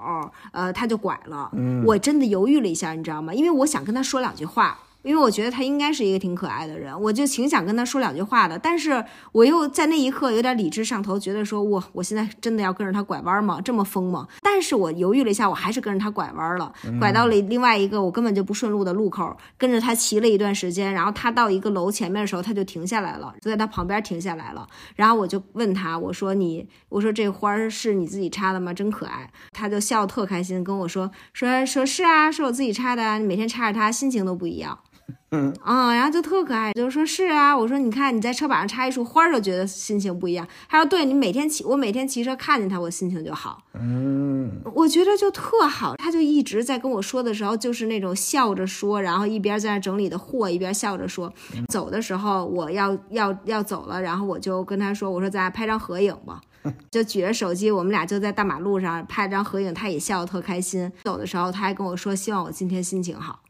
[0.52, 1.50] 呃，他就拐了。
[1.84, 3.34] 我真的犹豫了一下，你知道吗？
[3.34, 4.87] 因为我想跟他说两句话。
[5.02, 8.58] 因为我觉得他应该是一个挺可爱的人，我就挺想跟他说两句话的。
[8.58, 13.60] 但是我又在那一刻有点理智上头，觉得说我我现在真的要跟着他拐弯吗？
[13.60, 14.26] 这么疯吗？
[14.42, 20.92] 但是我犹豫了一下，我还是跟着他拐弯了，拐到了另外一个我根本就不顺路的路口，跟着他骑了一段时间。
[20.92, 24.66] 然后他到一个楼前面的时候，他就停下来了，就在他旁边停下来了。
[24.96, 28.74] 然后我就问他，我说你，我说这花是你自己插的吗？
[28.74, 29.30] 真可爱。
[29.52, 34.76] 他就笑特开心，跟我说说说是啊，是我自己插的，你每天插着它，心情都不一样。
[35.30, 40.46] 嗯啊，然后就特可爱，就说是啊，我说你看你在车把上插一束花，都觉得心情不一样。
[40.68, 43.62] 他说对你每天骑，我每天骑车看见他，我心情就好。
[43.74, 45.96] 嗯，我觉得就特好。
[45.96, 51.30] 他就一直在跟我说的时候，就是那种笑着说，然后一边在那整理的货，一边笑着说。
[51.68, 56.40] 走的时候我要要要走了，然后我就跟他说，我说咱俩拍张合影吧，
[56.90, 60.90] 就举着手机，我们俩就在大马路上拍张合影，他也笑得特开心。
[61.04, 63.40] 走的时候他还跟我说，希望我今天心情好。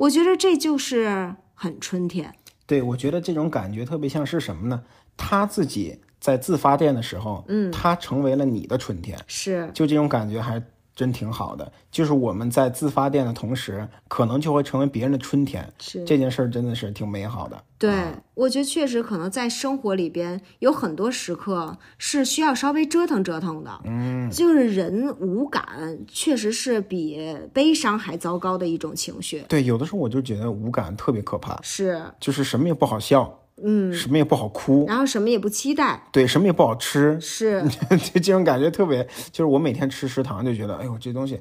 [0.00, 2.34] 我觉得这就是很春天。
[2.66, 4.82] 对，我觉得这种感觉特别像是什么呢？
[5.16, 10.62] 他自己在自发电的时候，嗯，他成为了你的春天，是，就这种感觉还。
[11.00, 15.66] 真挺好的，就是我们在自发电的同时，可能就会成为别人的春天。
[15.78, 17.64] 是这件事儿真的是挺美好的。
[17.78, 17.90] 对，
[18.34, 23.80] 我觉得确实可能在生活里边有很多时刻是需要稍微折腾折腾的。
[23.84, 29.42] 嗯，就是人无感，确实是比悲伤还糟糕的一种情绪。
[29.48, 33.39] 对，有的时候我就觉得无感特别可怕，是，就是什么也不好笑。
[33.64, 37.62] 嗯，什么也不好哭，然后什么也不期待，对，什么也不好吃，是，
[38.12, 41.40] 这这种感觉特别，就是我每天吃食堂就觉得，哎呦，这东西，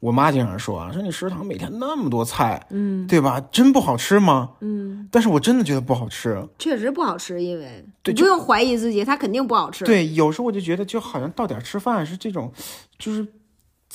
[0.00, 3.40] 我妈经常说啊，说你食堂每天那么多菜，嗯，对吧？
[3.50, 4.50] 真不好吃吗？
[4.60, 9.84] 嗯，但是我真的觉得不好吃，确实不好吃，因为对，不用怀疑自己，它肯定不好吃。
[9.84, 12.52] 对，有时候我就觉得，就好像到点吃饭是这种，
[12.98, 13.26] 就是。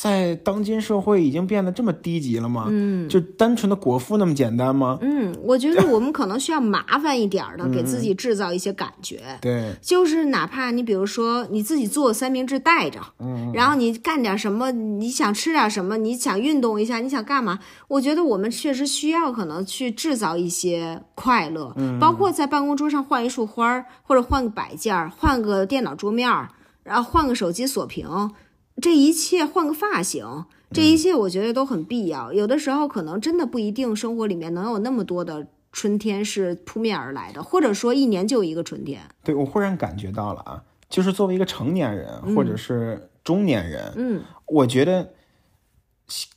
[0.02, 2.66] 在当今社会已经变得这么低级了吗？
[2.70, 4.98] 嗯，就单纯的果腹那么简单吗？
[5.00, 9.22] 嗯，我觉得我们可能需要麻烦一点儿的，给自己制造一些感觉。
[9.40, 17.60] 对，就是哪怕你比如说你自己做三明治带着，嗯，然后你干点什么，你想吃点什么，你想运动一下，你想干嘛？
[17.88, 26.50] 我觉得我们确实需要可能去制造一些快乐，嗯，包括在办公桌上换一束花儿，或者换个摆件儿，换个电脑桌面儿，
[26.82, 28.32] 然后换个手机锁屏。
[28.80, 32.32] 这一切换个发型，这一切我觉得都很必要。
[32.32, 39.02] 有的时候可能真的不一定，生活里面能有那么多的春天是扑面而来的，或者说一年就一个春天。
[39.24, 45.14] 对我忽然感觉到了啊，就是作为一个成年人或者是中年人，嗯，我觉得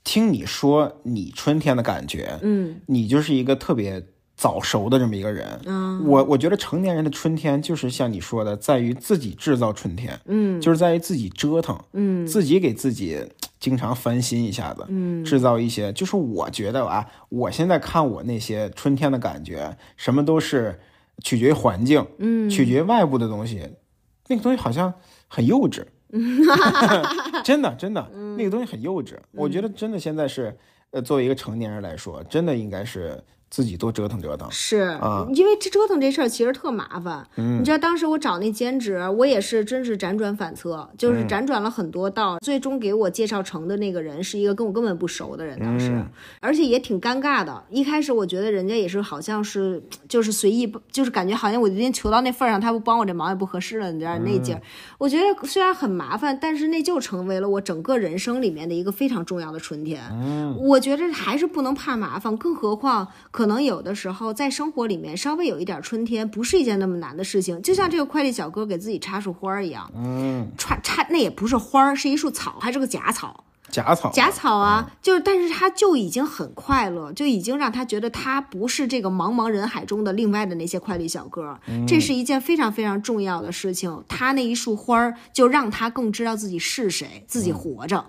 [0.02, 4.06] 听你说你春天的感觉，嗯，你就是一个特别。
[4.36, 13.24] 早熟的这么一个人，嗯，我我觉得成年人的春天就是像你说的，在于自己制造春天，嗯，就是在于自己折腾，嗯，自己给自己
[13.60, 15.92] 经常翻新一下子，嗯，制造一些。
[15.92, 20.80] 就是我觉得啊，我现在看我那些春天的感觉，什么都是
[21.22, 23.62] 取决于环境，嗯，取决于外部的东西，
[24.26, 24.92] 那个东西好像
[25.28, 25.84] 很幼稚，
[27.44, 29.14] 真的真的，那个东西很幼稚。
[29.30, 30.58] 我觉得真的现在是，
[30.90, 33.22] 呃，作为一个成年人来说，真的应该是。
[33.54, 37.24] 自己多折腾折腾，是啊，因为这折腾这事儿其实特麻烦。
[37.36, 46.04] 嗯，你知道当时我找那兼职，我也是真是辗转反侧，就是辗转了很多道，最终给我介绍成的那个人是一个跟我根本不熟的人，当时，
[46.40, 47.62] 而且也挺尴尬的。
[47.70, 54.60] 一开始我觉得人家也是好像是就是随意，就是感觉好像我今天求到那份上，他不帮我这忙也不合适了，你知道那劲儿。
[54.98, 60.02] 我觉得虽然很麻烦，但是那就成为了我整个人生里面的一个非常重要的春天。
[60.10, 63.43] 嗯，我觉得还是不能怕麻烦，更何况可。
[63.44, 67.60] 可能有的时候在生活里面稍微有一点春天，不是一件那么难的事情。
[67.60, 73.44] 就像这个快递小哥给自己插束花儿一样，嗯，插插那也不是花儿，是一束草，还是个假草。
[73.70, 81.58] 假草，假草啊，就是，但是他就已经很快乐，就已经让他觉得他不是这个茫茫人海中的另外的那些快递小哥。
[81.86, 84.02] 这是一件非常非常重要的事情。
[84.08, 88.06] 他那一束花儿就让他更知道自己是谁，自己活着。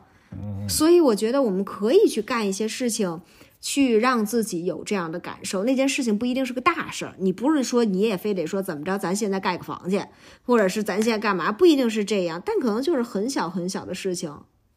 [0.69, 3.19] 所以我觉得我们可以去干一些事情。
[3.67, 9.99] 去让自己有这样的感受，那件事情不一定是个大事儿，你不是说你也非得说怎么着，咱现在盖个房去，
[10.43, 14.31] 或者是咱现在干嘛，不一定是这样，但可能就是很小很小的事情，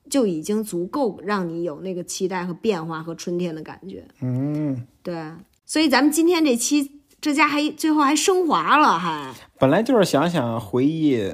[0.09, 4.09] 就已经足够让你有那个期待和变化和春天的感觉。
[4.23, 5.33] 嗯，对，
[5.67, 11.31] 所以咱们今天这期这家还最后还升华了，还本来就是想想回忆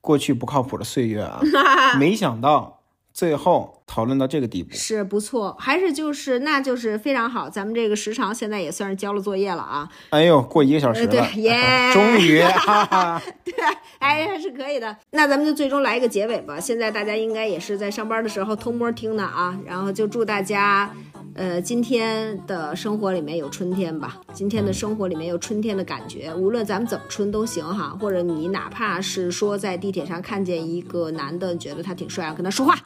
[0.00, 1.42] 过去不靠谱的岁月啊，
[2.00, 2.78] 没想到。
[3.22, 7.48] 最后讨论到这个地步是不错，还是就是那就是非常好。
[7.48, 9.88] 咱们这个时长现在也算是交了作业了啊！
[10.10, 13.54] 哎呦，过一个小时了，对 耶，终于，哈 哈 对，
[14.00, 14.96] 哎，还是可以的。
[15.12, 16.58] 那咱们就最终来一个结尾吧。
[16.58, 19.56] 现在大家应该也是在上班的时候偷摸听的啊。
[19.64, 20.90] 然后就祝大家，
[21.34, 24.20] 呃，今天的生活里面有春天吧。
[24.34, 27.96] 今天的生活里面有春天的感觉，无论咱们怎么春都行哈。
[28.00, 32.76] 或者你哪怕是说在地铁上看见一个男的，觉得他挺帅，跟他说话。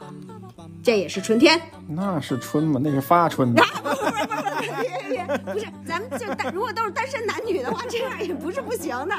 [0.81, 2.79] 这也是春天，那是春吗？
[2.81, 3.61] 那是发春的。
[3.83, 3.89] 不
[4.63, 4.86] 是，
[5.85, 9.15] 咱们就单，如果都是单身男女的话，这样也不是不行的。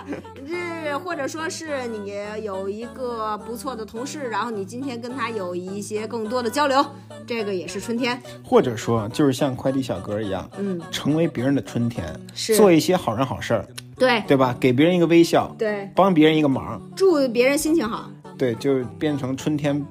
[0.46, 6.84] 这或者说是你有一个不错的同事，然后你今天跟他有一些更多的交流，
[7.26, 8.20] 这个也是春天。
[8.42, 12.04] 或者说，就是像快递小哥一样，嗯，成为别人的春天，
[12.34, 14.56] 是做一些好人好事儿，对对吧？
[14.58, 19.84] 给别人一个微笑，对，帮别人一个忙，祝别人心情好，对，就变成春天。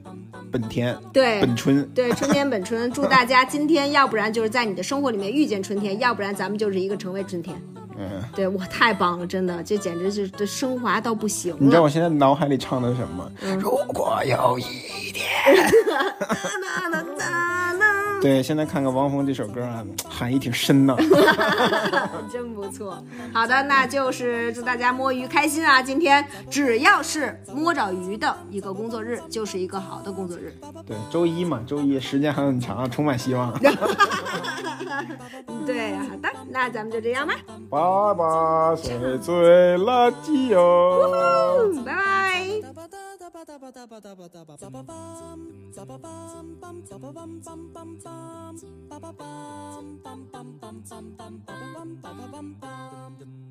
[0.51, 7.55] 本田对本春对春天本春， 祝大家今天要不然就是在你的生活里面遇见春天，要不然咱们就是一个成为春天。
[7.99, 11.57] 嗯，对我太棒了，真的，这简直是这升华到不行了。
[11.59, 13.31] 你知道我现在脑海里唱的是什么？
[13.41, 15.25] 嗯如果有一天，
[18.21, 20.95] 对，现在看看汪峰这首歌啊，含义挺深呢。
[22.31, 23.01] 真不错。
[23.33, 25.81] 好的，那就是祝大家摸鱼开心啊！
[25.81, 30.53] 今天只要是摸着鱼的一个工作日，就是一个好的工作日。
[30.85, 33.53] 对，周一嘛，周一时间还很长，充满希望。
[35.65, 37.33] 对，好的，那咱们就这样吧。
[37.69, 41.11] 爸爸睡醉了基友，
[41.85, 43.06] 拜拜。
[43.27, 45.39] da ba da ba da ba da ba da ba ba ba bam
[45.75, 48.55] ba ba bam bam ba ba bam bam bam bam
[48.89, 53.47] ba ba bam bam bam bam bam bam ba ba bam ba ba bam bam